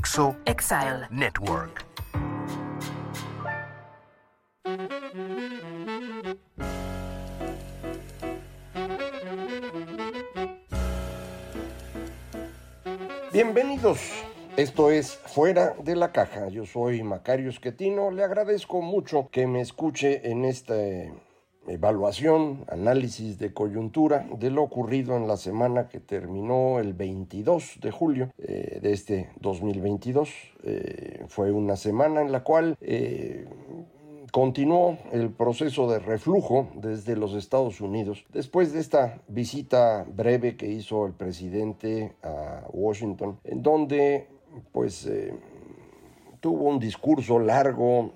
Dixo 0.00 0.34
Exile. 0.46 1.06
Network. 1.10 1.84
Bienvenidos. 13.30 14.00
Esto 14.56 14.90
es 14.90 15.16
Fuera 15.16 15.74
de 15.84 15.94
la 15.94 16.12
Caja. 16.12 16.48
Yo 16.48 16.64
soy 16.64 17.02
Macario 17.02 17.50
Esquetino. 17.50 18.10
Le 18.10 18.24
agradezco 18.24 18.80
mucho 18.80 19.28
que 19.30 19.46
me 19.46 19.60
escuche 19.60 20.30
en 20.30 20.46
esta 20.46 20.76
eh, 20.76 21.12
evaluación, 21.70 22.64
análisis 22.68 23.38
de 23.38 23.52
coyuntura 23.52 24.26
de 24.38 24.50
lo 24.50 24.62
ocurrido 24.62 25.16
en 25.16 25.26
la 25.26 25.36
semana 25.36 25.88
que 25.88 26.00
terminó 26.00 26.78
el 26.78 26.94
22 26.94 27.78
de 27.80 27.90
julio 27.90 28.32
eh, 28.38 28.80
de 28.82 28.92
este 28.92 29.30
2022. 29.40 30.30
Eh, 30.64 31.24
fue 31.28 31.52
una 31.52 31.76
semana 31.76 32.20
en 32.22 32.32
la 32.32 32.42
cual 32.42 32.76
eh, 32.80 33.46
continuó 34.32 34.98
el 35.12 35.30
proceso 35.30 35.90
de 35.90 35.98
reflujo 35.98 36.68
desde 36.74 37.16
los 37.16 37.34
Estados 37.34 37.80
Unidos 37.80 38.24
después 38.32 38.72
de 38.72 38.80
esta 38.80 39.20
visita 39.28 40.04
breve 40.04 40.56
que 40.56 40.68
hizo 40.68 41.06
el 41.06 41.12
presidente 41.12 42.12
a 42.22 42.62
Washington, 42.72 43.38
en 43.44 43.62
donde 43.62 44.28
pues 44.72 45.08
tuvo 46.40 46.68
un 46.68 46.78
discurso 46.78 47.38
largo, 47.38 48.12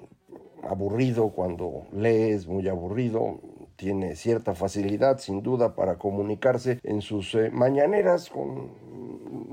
aburrido 0.69 1.29
cuando 1.31 1.87
lees, 1.93 2.47
muy 2.47 2.69
aburrido, 2.69 3.41
tiene 3.77 4.17
cierta 4.17 4.55
facilidad 4.55 5.19
sin 5.19 5.43
duda 5.43 5.75
para 5.75 5.97
comunicarse 5.97 6.79
en 6.83 7.01
sus 7.01 7.35
eh, 7.35 7.51
mañaneras 7.51 8.31
con 8.31 8.71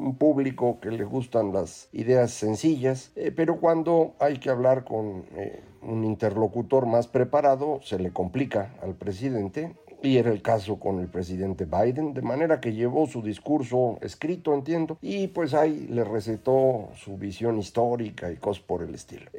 un 0.02 0.16
público 0.18 0.80
que 0.80 0.92
le 0.92 1.04
gustan 1.04 1.54
las 1.54 1.90
ideas 1.92 2.32
sencillas, 2.32 3.12
eh, 3.16 3.32
pero 3.36 3.60
cuando 3.60 4.16
hay 4.20 4.38
que 4.38 4.50
hablar 4.50 4.84
con 4.84 5.26
eh, 5.36 5.62
un 5.82 6.04
interlocutor 6.04 6.86
más 6.86 7.08
preparado 7.08 7.80
se 7.84 8.00
le 8.00 8.12
complica 8.12 8.76
al 8.82 8.96
presidente 8.96 9.76
y 10.04 10.18
era 10.18 10.32
el 10.32 10.42
caso 10.42 10.80
con 10.80 11.00
el 11.00 11.08
presidente 11.08 11.66
Biden, 11.66 12.14
de 12.14 12.24
manera 12.24 12.60
que 12.60 12.74
llevó 12.74 13.06
su 13.06 13.22
discurso 13.22 14.00
escrito, 14.02 14.54
entiendo, 14.56 14.98
y 15.00 15.28
pues 15.28 15.54
ahí 15.54 15.88
le 15.90 16.04
recetó 16.04 16.90
su 16.96 17.18
visión 17.18 17.60
histórica 17.60 18.32
y 18.32 18.38
cosas 18.38 18.64
por 18.64 18.82
el 18.82 18.96
estilo. 18.96 19.30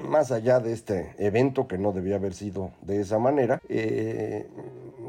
Más 0.00 0.32
allá 0.32 0.60
de 0.60 0.72
este 0.72 1.14
evento 1.18 1.68
que 1.68 1.78
no 1.78 1.92
debía 1.92 2.16
haber 2.16 2.34
sido 2.34 2.72
de 2.82 3.00
esa 3.00 3.18
manera, 3.18 3.60
eh, 3.68 4.46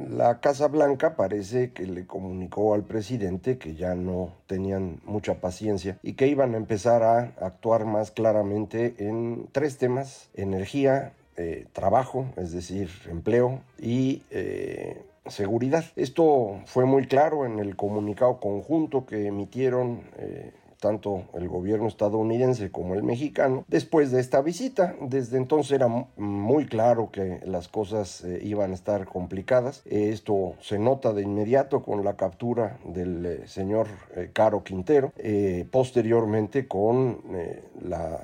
la 0.10 0.40
Casa 0.40 0.68
Blanca 0.68 1.16
parece 1.16 1.72
que 1.72 1.86
le 1.86 2.06
comunicó 2.06 2.74
al 2.74 2.84
presidente 2.84 3.58
que 3.58 3.76
ya 3.76 3.96
no 3.96 4.34
tenían 4.48 5.00
mucha 5.06 5.36
paciencia 5.36 5.98
y 6.04 6.14
que 6.14 6.28
iban 6.28 6.54
a 6.54 6.58
empezar 6.58 7.04
a 7.04 7.34
actuar 7.40 7.86
más 7.86 8.12
claramente 8.12 8.96
en 8.98 9.48
tres 9.52 9.78
temas, 9.78 10.30
energía, 10.34 11.14
eh, 11.38 11.66
trabajo, 11.74 12.26
es 12.38 12.52
decir, 12.52 12.90
empleo 13.10 13.62
y... 13.80 14.24
Eh, 14.32 15.02
seguridad. 15.28 15.86
Esto 15.96 16.62
fue 16.66 16.86
muy 16.86 17.06
claro 17.06 17.46
en 17.46 17.60
el 17.60 17.76
comunicado 17.76 18.40
conjunto 18.40 19.06
que 19.06 19.28
emitieron 19.28 20.02
eh, 20.18 20.52
tanto 20.82 21.26
el 21.36 21.48
gobierno 21.48 21.88
estadounidense 21.88 22.72
como 22.72 22.96
el 22.96 23.04
mexicano, 23.04 23.64
después 23.68 24.12
de 24.12 24.20
esta 24.20 24.42
visita. 24.42 24.96
Desde 25.00 25.38
entonces 25.38 25.72
era 25.74 25.88
muy 26.18 26.66
claro 26.66 27.12
que 27.12 27.40
las 27.46 27.68
cosas 27.68 28.24
eh, 28.24 28.40
iban 28.44 28.72
a 28.72 28.74
estar 28.74 29.06
complicadas. 29.06 29.84
Esto 29.86 30.56
se 30.60 30.80
nota 30.80 31.14
de 31.14 31.22
inmediato 31.22 31.84
con 31.84 32.04
la 32.04 32.18
captura 32.18 32.80
del 32.84 33.26
eh, 33.26 33.48
señor 33.48 33.88
eh, 34.16 34.32
Caro 34.34 34.64
Quintero, 34.64 35.14
posteriormente 35.70 36.68
con 36.68 37.22
la 37.82 38.20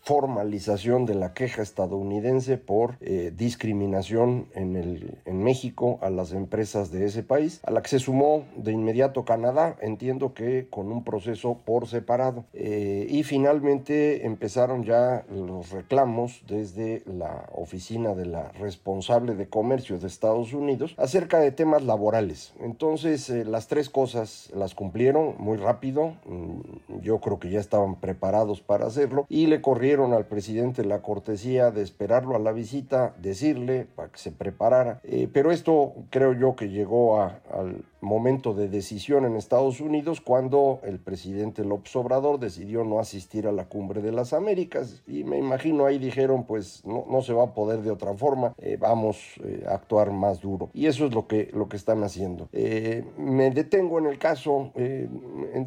formalización 0.00 1.06
de 1.06 1.14
la 1.14 1.32
queja 1.32 1.62
estadounidense 1.62 2.58
por 2.58 2.98
discriminación 2.98 4.48
en, 4.54 4.76
el, 4.76 5.18
en 5.32 5.42
México 5.42 5.98
a 6.02 6.10
las 6.10 6.32
empresas 6.32 6.92
de 6.92 7.06
ese 7.06 7.22
país, 7.22 7.60
a 7.64 7.70
la 7.70 7.82
que 7.82 7.88
se 7.88 7.98
sumó 7.98 8.44
de 8.56 8.72
inmediato 8.72 9.24
Canadá, 9.24 9.76
entiendo 9.80 10.34
que 10.34 10.68
con 10.68 10.92
un 10.92 11.04
proceso 11.04 11.58
por 11.64 11.88
separado. 11.88 12.44
Eh, 12.52 13.06
y 13.08 13.22
finalmente 13.22 14.26
empezaron 14.26 14.84
ya 14.84 15.24
los 15.30 15.70
reclamos 15.70 16.42
desde 16.46 17.02
la 17.06 17.48
oficina 17.52 18.14
de 18.14 18.26
la 18.26 18.52
responsable 18.52 19.34
de 19.34 19.48
comercio 19.48 19.98
de 19.98 20.06
Estados 20.06 20.52
Unidos 20.52 20.94
acerca 20.98 21.38
de 21.38 21.50
temas 21.50 21.82
laborales. 21.82 22.52
Entonces 22.60 23.28
eh, 23.30 23.44
las 23.44 23.68
tres 23.68 23.88
cosas 23.88 24.50
las 24.54 24.74
cumplieron 24.74 25.34
muy 25.38 25.56
rápido, 25.56 26.14
mm, 26.26 27.00
yo 27.00 27.20
creo 27.20 27.38
que 27.38 27.50
ya 27.50 27.60
estaban 27.60 27.96
preparados 27.96 28.60
para 28.60 28.86
hacerlo 28.86 29.26
y 29.28 29.46
le 29.46 29.62
corrieron 29.62 30.12
al 30.12 30.26
presidente 30.26 30.84
la 30.84 31.00
cortesía 31.00 31.70
de 31.70 31.82
esperarlo 31.82 32.36
a 32.36 32.38
la 32.38 32.52
visita, 32.52 33.14
decirle 33.20 33.86
para 33.96 34.10
que 34.10 34.18
se 34.18 34.30
preparara. 34.30 35.00
Eh, 35.04 35.21
pero 35.26 35.50
esto 35.50 35.94
creo 36.10 36.32
yo 36.32 36.56
que 36.56 36.68
llegó 36.68 37.20
a, 37.20 37.40
al 37.52 37.84
momento 38.00 38.52
de 38.52 38.68
decisión 38.68 39.24
en 39.24 39.36
Estados 39.36 39.80
Unidos 39.80 40.20
cuando 40.20 40.80
el 40.82 40.98
presidente 40.98 41.64
López 41.64 41.94
Obrador 41.94 42.40
decidió 42.40 42.84
no 42.84 42.98
asistir 42.98 43.46
a 43.46 43.52
la 43.52 43.66
cumbre 43.66 44.02
de 44.02 44.10
las 44.10 44.32
Américas 44.32 45.02
y 45.06 45.22
me 45.22 45.38
imagino 45.38 45.86
ahí 45.86 45.98
dijeron 45.98 46.44
pues 46.44 46.84
no, 46.84 47.04
no 47.08 47.22
se 47.22 47.32
va 47.32 47.44
a 47.44 47.54
poder 47.54 47.82
de 47.82 47.90
otra 47.90 48.14
forma, 48.14 48.54
eh, 48.58 48.76
vamos 48.78 49.18
eh, 49.44 49.64
a 49.68 49.74
actuar 49.74 50.10
más 50.10 50.40
duro. 50.40 50.70
Y 50.74 50.86
eso 50.86 51.06
es 51.06 51.14
lo 51.14 51.26
que, 51.26 51.50
lo 51.52 51.68
que 51.68 51.76
están 51.76 52.02
haciendo. 52.02 52.48
Eh, 52.52 53.04
me 53.18 53.50
detengo 53.50 53.98
en 53.98 54.06
el 54.06 54.18
caso 54.18 54.72
eh, 54.74 55.08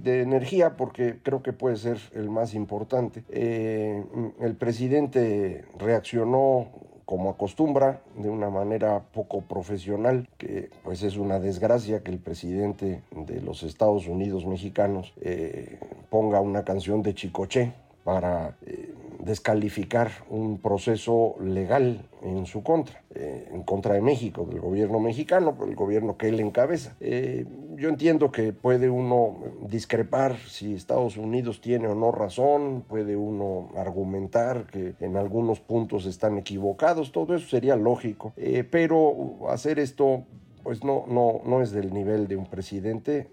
de 0.01 0.21
energía 0.21 0.75
porque 0.77 1.19
creo 1.21 1.41
que 1.41 1.53
puede 1.53 1.77
ser 1.77 1.97
el 2.13 2.29
más 2.29 2.53
importante. 2.53 3.23
Eh, 3.29 4.03
el 4.39 4.55
presidente 4.55 5.65
reaccionó 5.77 6.67
como 7.05 7.29
acostumbra, 7.29 8.01
de 8.17 8.29
una 8.29 8.49
manera 8.49 9.03
poco 9.13 9.41
profesional, 9.41 10.27
que 10.37 10.69
pues 10.83 11.03
es 11.03 11.17
una 11.17 11.39
desgracia 11.39 12.03
que 12.03 12.11
el 12.11 12.19
presidente 12.19 13.03
de 13.11 13.41
los 13.41 13.63
Estados 13.63 14.07
Unidos 14.07 14.45
mexicanos 14.45 15.13
eh, 15.21 15.79
ponga 16.09 16.41
una 16.41 16.63
canción 16.63 17.03
de 17.03 17.13
Chicoche 17.13 17.73
para 18.03 18.55
eh, 18.65 18.93
descalificar 19.19 20.11
un 20.29 20.59
proceso 20.59 21.35
legal 21.41 22.07
en 22.21 22.45
su 22.45 22.63
contra, 22.63 23.03
eh, 23.15 23.49
en 23.51 23.63
contra 23.63 23.95
de 23.95 24.01
México, 24.01 24.45
del 24.45 24.59
gobierno 24.59 24.99
mexicano, 24.99 25.57
el 25.67 25.75
gobierno 25.75 26.17
que 26.17 26.29
él 26.29 26.39
encabeza. 26.39 26.95
Yo 27.77 27.89
entiendo 27.89 28.31
que 28.31 28.53
puede 28.53 28.89
uno 28.89 29.37
discrepar 29.67 30.37
si 30.37 30.73
Estados 30.73 31.17
Unidos 31.17 31.61
tiene 31.61 31.87
o 31.87 31.95
no 31.95 32.11
razón, 32.11 32.83
puede 32.87 33.15
uno 33.15 33.69
argumentar 33.75 34.67
que 34.67 34.95
en 34.99 35.17
algunos 35.17 35.59
puntos 35.59 36.05
están 36.05 36.37
equivocados, 36.37 37.11
todo 37.11 37.35
eso 37.35 37.47
sería 37.47 37.75
lógico, 37.75 38.33
eh, 38.37 38.63
pero 38.69 39.49
hacer 39.49 39.79
esto 39.79 40.23
pues 40.63 40.83
no, 40.83 41.05
no, 41.07 41.41
no 41.45 41.61
es 41.61 41.71
del 41.71 41.93
nivel 41.93 42.27
de 42.27 42.37
un 42.37 42.47
presidente, 42.47 43.27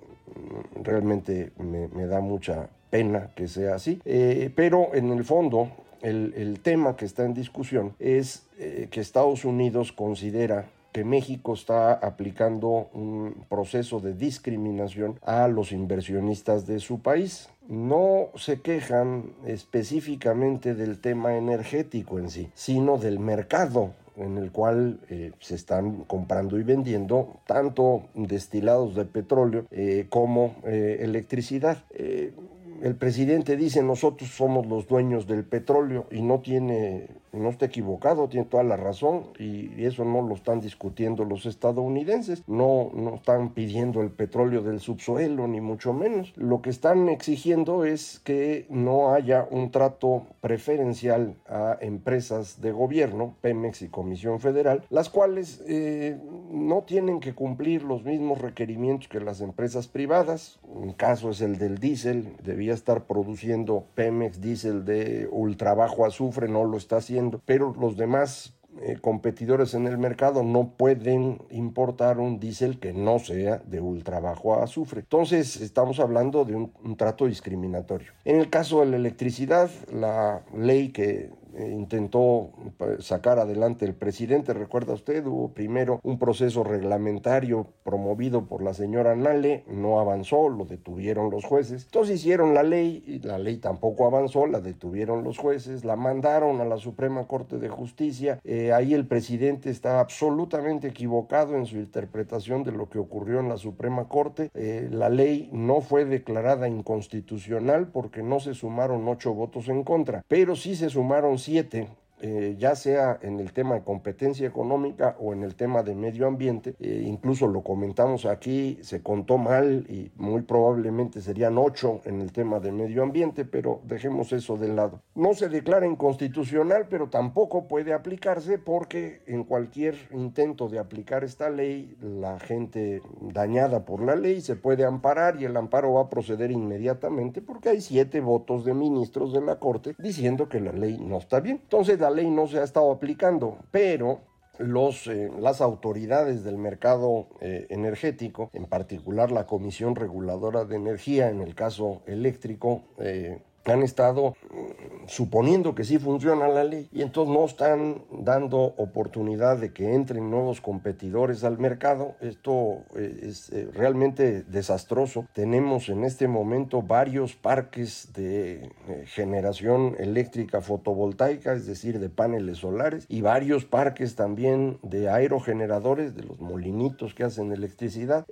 realmente 0.82 1.52
me, 1.58 2.06
da 2.06 2.20
mucha 2.20 2.68
pena 2.90 3.30
que 3.34 3.48
sea 3.48 3.76
así, 3.76 4.00
eh, 4.04 4.50
pero 4.54 4.94
en 4.94 5.10
el 5.10 5.24
fondo 5.24 5.70
el, 6.02 6.34
el, 6.36 6.60
tema 6.60 6.94
que 6.96 7.06
está 7.06 7.24
en 7.24 7.32
discusión 7.32 7.94
es 7.98 8.46
eh, 8.58 8.88
que 8.90 9.00
Estados 9.00 9.44
Unidos 9.44 9.92
considera 9.92 10.66
que 10.92 11.04
México 11.04 11.54
está 11.54 11.94
aplicando 11.94 12.90
un 12.92 13.44
proceso 13.48 14.00
de 14.00 14.14
discriminación 14.14 15.18
a 15.22 15.48
los 15.48 15.72
inversionistas 15.72 16.66
de 16.66 16.78
su 16.80 17.00
país. 17.00 17.48
No 17.68 18.28
se 18.34 18.60
quejan 18.60 19.32
específicamente 19.46 20.74
del 20.74 21.00
tema 21.00 21.36
energético 21.36 22.18
en 22.18 22.30
sí, 22.30 22.50
sino 22.54 22.98
del 22.98 23.18
mercado 23.18 23.92
en 24.16 24.36
el 24.36 24.52
cual 24.52 25.00
eh, 25.08 25.32
se 25.40 25.54
están 25.54 26.04
comprando 26.04 26.58
y 26.58 26.62
vendiendo 26.62 27.40
tanto 27.46 28.02
destilados 28.14 28.94
de 28.94 29.04
petróleo 29.06 29.64
eh, 29.70 30.06
como 30.10 30.56
eh, 30.64 30.98
electricidad. 31.00 31.78
el 31.94 32.96
presidente 32.96 33.56
dice 33.56 33.82
nosotros 33.82 34.30
somos 34.30 34.66
los 34.66 34.86
dueños 34.86 35.26
del 35.26 35.44
petróleo 35.44 36.06
y 36.10 36.20
no 36.20 36.40
tiene 36.40 37.21
no 37.32 37.48
está 37.48 37.66
equivocado, 37.66 38.28
tiene 38.28 38.46
toda 38.46 38.62
la 38.62 38.76
razón 38.76 39.24
y 39.38 39.84
eso 39.84 40.04
no 40.04 40.22
lo 40.22 40.34
están 40.34 40.60
discutiendo 40.60 41.24
los 41.24 41.46
estadounidenses, 41.46 42.42
no, 42.46 42.90
no 42.94 43.14
están 43.14 43.50
pidiendo 43.50 44.02
el 44.02 44.10
petróleo 44.10 44.62
del 44.62 44.80
subsuelo 44.80 45.48
ni 45.48 45.60
mucho 45.60 45.92
menos, 45.92 46.32
lo 46.36 46.62
que 46.62 46.70
están 46.70 47.08
exigiendo 47.08 47.84
es 47.84 48.20
que 48.20 48.66
no 48.68 49.12
haya 49.12 49.46
un 49.50 49.70
trato 49.70 50.26
preferencial 50.40 51.36
a 51.48 51.78
empresas 51.80 52.60
de 52.60 52.72
gobierno, 52.72 53.34
Pemex 53.40 53.82
y 53.82 53.88
Comisión 53.88 54.40
Federal, 54.40 54.84
las 54.90 55.08
cuales 55.08 55.62
eh, 55.66 56.18
no 56.50 56.82
tienen 56.82 57.20
que 57.20 57.34
cumplir 57.34 57.82
los 57.82 58.04
mismos 58.04 58.40
requerimientos 58.40 59.08
que 59.08 59.20
las 59.20 59.40
empresas 59.40 59.88
privadas, 59.88 60.58
un 60.64 60.92
caso 60.92 61.30
es 61.30 61.40
el 61.40 61.58
del 61.58 61.78
diésel, 61.78 62.36
debía 62.42 62.74
estar 62.74 63.04
produciendo 63.06 63.84
Pemex 63.94 64.40
diésel 64.40 64.84
de 64.84 65.28
ultra 65.30 65.74
bajo 65.74 66.04
azufre, 66.04 66.48
no 66.48 66.64
lo 66.64 66.76
está 66.76 66.96
haciendo, 66.96 67.21
pero 67.44 67.74
los 67.78 67.96
demás 67.96 68.54
eh, 68.80 68.96
competidores 69.00 69.74
en 69.74 69.86
el 69.86 69.98
mercado 69.98 70.42
no 70.42 70.70
pueden 70.76 71.42
importar 71.50 72.18
un 72.18 72.40
diésel 72.40 72.78
que 72.78 72.94
no 72.94 73.18
sea 73.18 73.58
de 73.58 73.80
ultra 73.80 74.18
bajo 74.18 74.62
azufre. 74.62 75.00
Entonces 75.00 75.60
estamos 75.60 76.00
hablando 76.00 76.44
de 76.44 76.54
un 76.56 76.96
trato 76.96 77.26
discriminatorio. 77.26 78.12
En 78.24 78.40
el 78.40 78.48
caso 78.48 78.80
de 78.80 78.86
la 78.86 78.96
electricidad, 78.96 79.70
la 79.92 80.42
ley 80.56 80.88
que 80.88 81.30
intentó 81.58 82.50
pues, 82.76 83.04
sacar 83.04 83.38
adelante 83.38 83.84
el 83.84 83.94
presidente. 83.94 84.52
Recuerda 84.52 84.94
usted, 84.94 85.24
hubo 85.26 85.48
primero 85.52 86.00
un 86.02 86.18
proceso 86.18 86.64
reglamentario 86.64 87.66
promovido 87.84 88.46
por 88.46 88.62
la 88.62 88.74
señora 88.74 89.14
Nale, 89.16 89.64
no 89.66 90.00
avanzó, 90.00 90.48
lo 90.48 90.64
detuvieron 90.64 91.30
los 91.30 91.44
jueces. 91.44 91.84
Entonces 91.84 92.20
hicieron 92.20 92.54
la 92.54 92.62
ley 92.62 93.02
y 93.06 93.18
la 93.20 93.38
ley 93.38 93.58
tampoco 93.58 94.06
avanzó, 94.06 94.46
la 94.46 94.60
detuvieron 94.60 95.24
los 95.24 95.38
jueces, 95.38 95.84
la 95.84 95.96
mandaron 95.96 96.60
a 96.60 96.64
la 96.64 96.76
Suprema 96.76 97.26
Corte 97.26 97.58
de 97.58 97.68
Justicia. 97.68 98.38
Eh, 98.44 98.72
ahí 98.72 98.94
el 98.94 99.06
presidente 99.06 99.70
está 99.70 100.00
absolutamente 100.00 100.88
equivocado 100.88 101.56
en 101.56 101.66
su 101.66 101.76
interpretación 101.76 102.62
de 102.64 102.72
lo 102.72 102.88
que 102.88 102.98
ocurrió 102.98 103.40
en 103.40 103.48
la 103.48 103.56
Suprema 103.56 104.08
Corte. 104.08 104.50
Eh, 104.54 104.88
la 104.90 105.08
ley 105.08 105.50
no 105.52 105.80
fue 105.80 106.04
declarada 106.04 106.68
inconstitucional 106.68 107.88
porque 107.88 108.22
no 108.22 108.40
se 108.40 108.54
sumaron 108.54 109.08
ocho 109.08 109.34
votos 109.34 109.68
en 109.68 109.84
contra, 109.84 110.24
pero 110.28 110.56
sí 110.56 110.74
se 110.74 110.90
sumaron 110.90 111.38
siete 111.42 111.88
eh, 112.24 112.54
ya 112.56 112.76
sea 112.76 113.18
en 113.20 113.40
el 113.40 113.52
tema 113.52 113.74
de 113.74 113.82
competencia 113.82 114.46
económica 114.46 115.16
o 115.18 115.32
en 115.32 115.42
el 115.42 115.56
tema 115.56 115.82
de 115.82 115.96
medio 115.96 116.28
ambiente. 116.28 116.76
Eh, 116.78 117.02
incluso 117.04 117.48
lo 117.48 117.62
comentamos 117.62 118.26
aquí, 118.26 118.78
se 118.82 119.02
contó 119.02 119.38
mal 119.38 119.84
y 119.88 120.12
muy 120.14 120.42
probablemente 120.42 121.20
serían 121.20 121.58
ocho 121.58 122.00
en 122.04 122.20
el 122.20 122.30
tema 122.30 122.60
de 122.60 122.70
medio 122.70 123.02
ambiente, 123.02 123.44
pero 123.44 123.80
dejemos 123.84 124.32
eso 124.32 124.56
de 124.56 124.68
lado. 124.68 125.00
No 125.16 125.34
se 125.34 125.48
declara 125.48 125.84
inconstitucional, 125.84 126.86
pero 126.88 127.08
tampoco 127.08 127.66
puede 127.66 127.92
aplicarse 127.92 128.56
porque 128.56 129.22
en 129.26 129.42
cualquier 129.42 129.96
intento 130.12 130.68
de 130.68 130.78
aplicar 130.78 131.24
esta 131.24 131.50
ley, 131.50 131.96
la 132.00 132.38
gente 132.38 133.02
dañada 133.20 133.84
por 133.84 134.00
la 134.00 134.14
ley 134.14 134.40
se 134.42 134.54
puede 134.54 134.84
amparar 134.84 135.40
y 135.40 135.44
el 135.44 135.56
amparo 135.56 135.94
va 135.94 136.02
a 136.02 136.08
proceder 136.08 136.52
inmediatamente 136.52 137.42
porque 137.42 137.70
hay 137.70 137.80
siete 137.80 138.20
votos 138.20 138.64
de 138.64 138.74
ministros 138.74 139.32
de 139.32 139.40
la 139.40 139.58
Corte 139.58 139.96
diciendo 139.98 140.48
que 140.48 140.60
la 140.60 140.72
ley 140.72 140.98
no 141.00 141.18
está 141.18 141.40
bien. 141.40 141.58
Entonces, 141.62 141.98
la 141.98 142.11
ley 142.12 142.30
no 142.30 142.46
se 142.46 142.60
ha 142.60 142.64
estado 142.64 142.90
aplicando, 142.92 143.58
pero 143.70 144.20
los, 144.58 145.06
eh, 145.06 145.30
las 145.38 145.60
autoridades 145.60 146.44
del 146.44 146.58
mercado 146.58 147.28
eh, 147.40 147.66
energético, 147.70 148.50
en 148.52 148.66
particular 148.66 149.32
la 149.32 149.46
Comisión 149.46 149.96
Reguladora 149.96 150.64
de 150.64 150.76
Energía, 150.76 151.30
en 151.30 151.40
el 151.40 151.54
caso 151.54 152.02
eléctrico, 152.06 152.84
eh, 152.98 153.42
han 153.70 153.82
estado 153.82 154.34
mm, 154.50 155.06
suponiendo 155.06 155.74
que 155.74 155.84
sí 155.84 155.98
funciona 155.98 156.48
la 156.48 156.64
ley 156.64 156.88
y 156.92 157.02
entonces 157.02 157.34
no 157.34 157.44
están 157.44 158.02
dando 158.10 158.58
oportunidad 158.58 159.58
de 159.58 159.72
que 159.72 159.94
entren 159.94 160.30
nuevos 160.30 160.60
competidores 160.60 161.44
al 161.44 161.58
mercado. 161.58 162.14
Esto 162.20 162.84
eh, 162.96 163.20
es 163.22 163.50
eh, 163.50 163.68
realmente 163.72 164.42
desastroso. 164.42 165.26
Tenemos 165.32 165.88
en 165.88 166.04
este 166.04 166.28
momento 166.28 166.82
varios 166.82 167.34
parques 167.36 168.12
de 168.14 168.64
eh, 168.88 169.04
generación 169.06 169.96
eléctrica 169.98 170.60
fotovoltaica, 170.60 171.52
es 171.52 171.66
decir, 171.66 172.00
de 172.00 172.08
paneles 172.08 172.58
solares, 172.58 173.06
y 173.08 173.20
varios 173.20 173.64
parques 173.64 174.14
también 174.16 174.78
de 174.82 175.08
aerogeneradores, 175.08 176.14
de 176.14 176.24
los 176.24 176.40
molinitos 176.40 177.14
que 177.14 177.24
hacen 177.24 177.52
electricidad. 177.52 178.26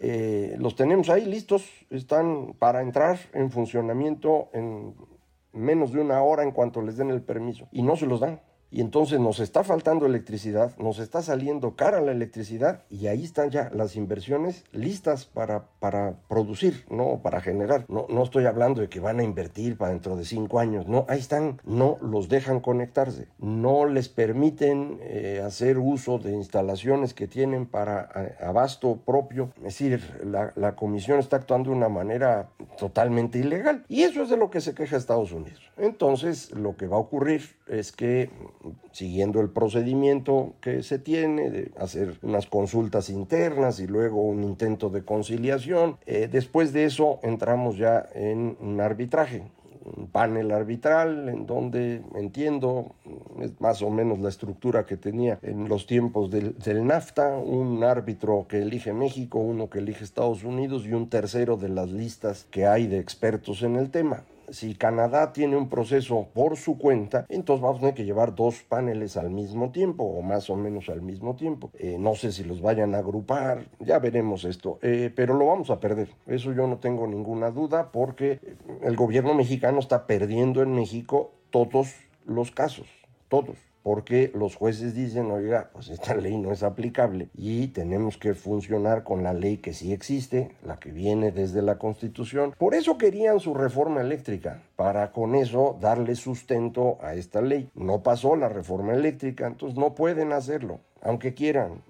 los 0.58 0.76
tenemos 0.76 1.10
ahí 1.10 1.24
listos, 1.24 1.68
están 1.90 2.54
para 2.58 2.82
entrar 2.82 3.18
en 3.32 3.50
funcionamiento 3.50 4.48
en 4.52 4.94
menos 5.52 5.92
de 5.92 6.00
una 6.00 6.22
hora 6.22 6.42
en 6.42 6.52
cuanto 6.52 6.82
les 6.82 6.96
den 6.96 7.10
el 7.10 7.22
permiso. 7.22 7.68
Y 7.72 7.82
no 7.82 7.96
se 7.96 8.06
los 8.06 8.20
dan 8.20 8.40
y 8.70 8.80
entonces 8.80 9.20
nos 9.20 9.40
está 9.40 9.64
faltando 9.64 10.06
electricidad, 10.06 10.76
nos 10.78 10.98
está 10.98 11.22
saliendo 11.22 11.74
cara 11.76 12.00
la 12.00 12.12
electricidad 12.12 12.84
y 12.88 13.06
ahí 13.08 13.24
están 13.24 13.50
ya 13.50 13.70
las 13.74 13.96
inversiones 13.96 14.64
listas 14.72 15.26
para, 15.26 15.66
para 15.80 16.14
producir, 16.28 16.84
no 16.90 17.20
para 17.22 17.40
generar. 17.40 17.84
No, 17.88 18.06
no 18.08 18.22
estoy 18.22 18.46
hablando 18.46 18.80
de 18.80 18.88
que 18.88 19.00
van 19.00 19.20
a 19.20 19.24
invertir 19.24 19.76
para 19.76 19.92
dentro 19.92 20.16
de 20.16 20.24
cinco 20.24 20.58
años, 20.58 20.86
no, 20.86 21.04
ahí 21.08 21.18
están, 21.18 21.60
no 21.64 21.98
los 22.00 22.28
dejan 22.28 22.60
conectarse, 22.60 23.28
no 23.38 23.86
les 23.86 24.08
permiten 24.08 24.98
eh, 25.02 25.42
hacer 25.44 25.78
uso 25.78 26.18
de 26.18 26.32
instalaciones 26.32 27.14
que 27.14 27.26
tienen 27.26 27.66
para 27.66 28.08
eh, 28.14 28.36
abasto 28.44 28.98
propio, 29.04 29.52
es 29.58 29.64
decir, 29.64 30.20
la, 30.24 30.52
la 30.56 30.76
comisión 30.76 31.18
está 31.18 31.36
actuando 31.36 31.70
de 31.70 31.76
una 31.76 31.88
manera 31.88 32.50
totalmente 32.78 33.38
ilegal 33.38 33.84
y 33.88 34.02
eso 34.02 34.22
es 34.22 34.30
de 34.30 34.36
lo 34.36 34.50
que 34.50 34.60
se 34.60 34.74
queja 34.74 34.96
Estados 34.96 35.32
Unidos. 35.32 35.60
Entonces, 35.76 36.52
lo 36.52 36.76
que 36.76 36.86
va 36.86 36.96
a 36.96 37.00
ocurrir 37.00 37.42
es 37.66 37.92
que 37.92 38.30
siguiendo 38.92 39.40
el 39.40 39.50
procedimiento 39.50 40.54
que 40.60 40.82
se 40.82 40.98
tiene 40.98 41.50
de 41.50 41.72
hacer 41.78 42.18
unas 42.22 42.46
consultas 42.46 43.10
internas 43.10 43.80
y 43.80 43.86
luego 43.86 44.22
un 44.22 44.44
intento 44.44 44.90
de 44.90 45.04
conciliación. 45.04 45.96
Eh, 46.06 46.28
después 46.30 46.72
de 46.72 46.84
eso 46.84 47.20
entramos 47.22 47.76
ya 47.76 48.08
en 48.14 48.56
un 48.60 48.80
arbitraje, 48.80 49.44
un 49.96 50.08
panel 50.08 50.50
arbitral 50.50 51.28
en 51.28 51.46
donde 51.46 52.02
entiendo 52.14 52.94
es 53.40 53.58
más 53.60 53.80
o 53.82 53.90
menos 53.90 54.18
la 54.18 54.28
estructura 54.28 54.84
que 54.84 54.96
tenía 54.96 55.38
en 55.42 55.68
los 55.68 55.86
tiempos 55.86 56.30
del, 56.30 56.56
del, 56.58 56.86
NAFTA, 56.86 57.38
un 57.38 57.82
árbitro 57.82 58.46
que 58.48 58.62
elige 58.62 58.92
México, 58.92 59.38
uno 59.38 59.70
que 59.70 59.78
elige 59.78 60.04
Estados 60.04 60.44
Unidos 60.44 60.84
y 60.86 60.92
un 60.92 61.08
tercero 61.08 61.56
de 61.56 61.70
las 61.70 61.90
listas 61.90 62.46
que 62.50 62.66
hay 62.66 62.86
de 62.86 62.98
expertos 62.98 63.62
en 63.62 63.76
el 63.76 63.90
tema 63.90 64.24
si 64.50 64.74
Canadá 64.74 65.32
tiene 65.32 65.56
un 65.56 65.68
proceso 65.68 66.28
por 66.34 66.56
su 66.56 66.78
cuenta, 66.78 67.26
entonces 67.28 67.62
vamos 67.62 67.78
a 67.78 67.80
tener 67.80 67.94
que 67.94 68.04
llevar 68.04 68.34
dos 68.34 68.62
paneles 68.62 69.16
al 69.16 69.30
mismo 69.30 69.70
tiempo 69.70 70.04
o 70.04 70.22
más 70.22 70.50
o 70.50 70.56
menos 70.56 70.88
al 70.88 71.02
mismo 71.02 71.36
tiempo. 71.36 71.70
Eh, 71.74 71.96
no 71.98 72.14
sé 72.14 72.32
si 72.32 72.44
los 72.44 72.60
vayan 72.60 72.94
a 72.94 72.98
agrupar, 72.98 73.66
ya 73.78 73.98
veremos 73.98 74.44
esto, 74.44 74.78
eh, 74.82 75.12
pero 75.14 75.34
lo 75.34 75.46
vamos 75.46 75.70
a 75.70 75.80
perder. 75.80 76.08
Eso 76.26 76.52
yo 76.52 76.66
no 76.66 76.78
tengo 76.78 77.06
ninguna 77.06 77.50
duda 77.50 77.90
porque 77.92 78.40
el 78.82 78.96
gobierno 78.96 79.34
mexicano 79.34 79.78
está 79.78 80.06
perdiendo 80.06 80.62
en 80.62 80.74
México 80.74 81.32
todos 81.50 81.94
los 82.26 82.50
casos, 82.50 82.88
todos 83.28 83.69
porque 83.82 84.30
los 84.34 84.56
jueces 84.56 84.94
dicen, 84.94 85.30
oiga, 85.30 85.70
pues 85.72 85.88
esta 85.88 86.14
ley 86.16 86.36
no 86.36 86.52
es 86.52 86.62
aplicable 86.62 87.28
y 87.34 87.68
tenemos 87.68 88.16
que 88.16 88.34
funcionar 88.34 89.04
con 89.04 89.22
la 89.22 89.32
ley 89.32 89.58
que 89.58 89.72
sí 89.72 89.92
existe, 89.92 90.56
la 90.64 90.78
que 90.78 90.92
viene 90.92 91.32
desde 91.32 91.62
la 91.62 91.78
Constitución. 91.78 92.54
Por 92.58 92.74
eso 92.74 92.98
querían 92.98 93.40
su 93.40 93.54
reforma 93.54 94.00
eléctrica, 94.00 94.62
para 94.76 95.12
con 95.12 95.34
eso 95.34 95.78
darle 95.80 96.14
sustento 96.14 96.98
a 97.02 97.14
esta 97.14 97.40
ley. 97.42 97.70
No 97.74 98.02
pasó 98.02 98.36
la 98.36 98.48
reforma 98.48 98.94
eléctrica, 98.94 99.46
entonces 99.46 99.78
no 99.78 99.94
pueden 99.94 100.32
hacerlo 100.32 100.80
aunque 101.02 101.34
quieran, 101.34 101.82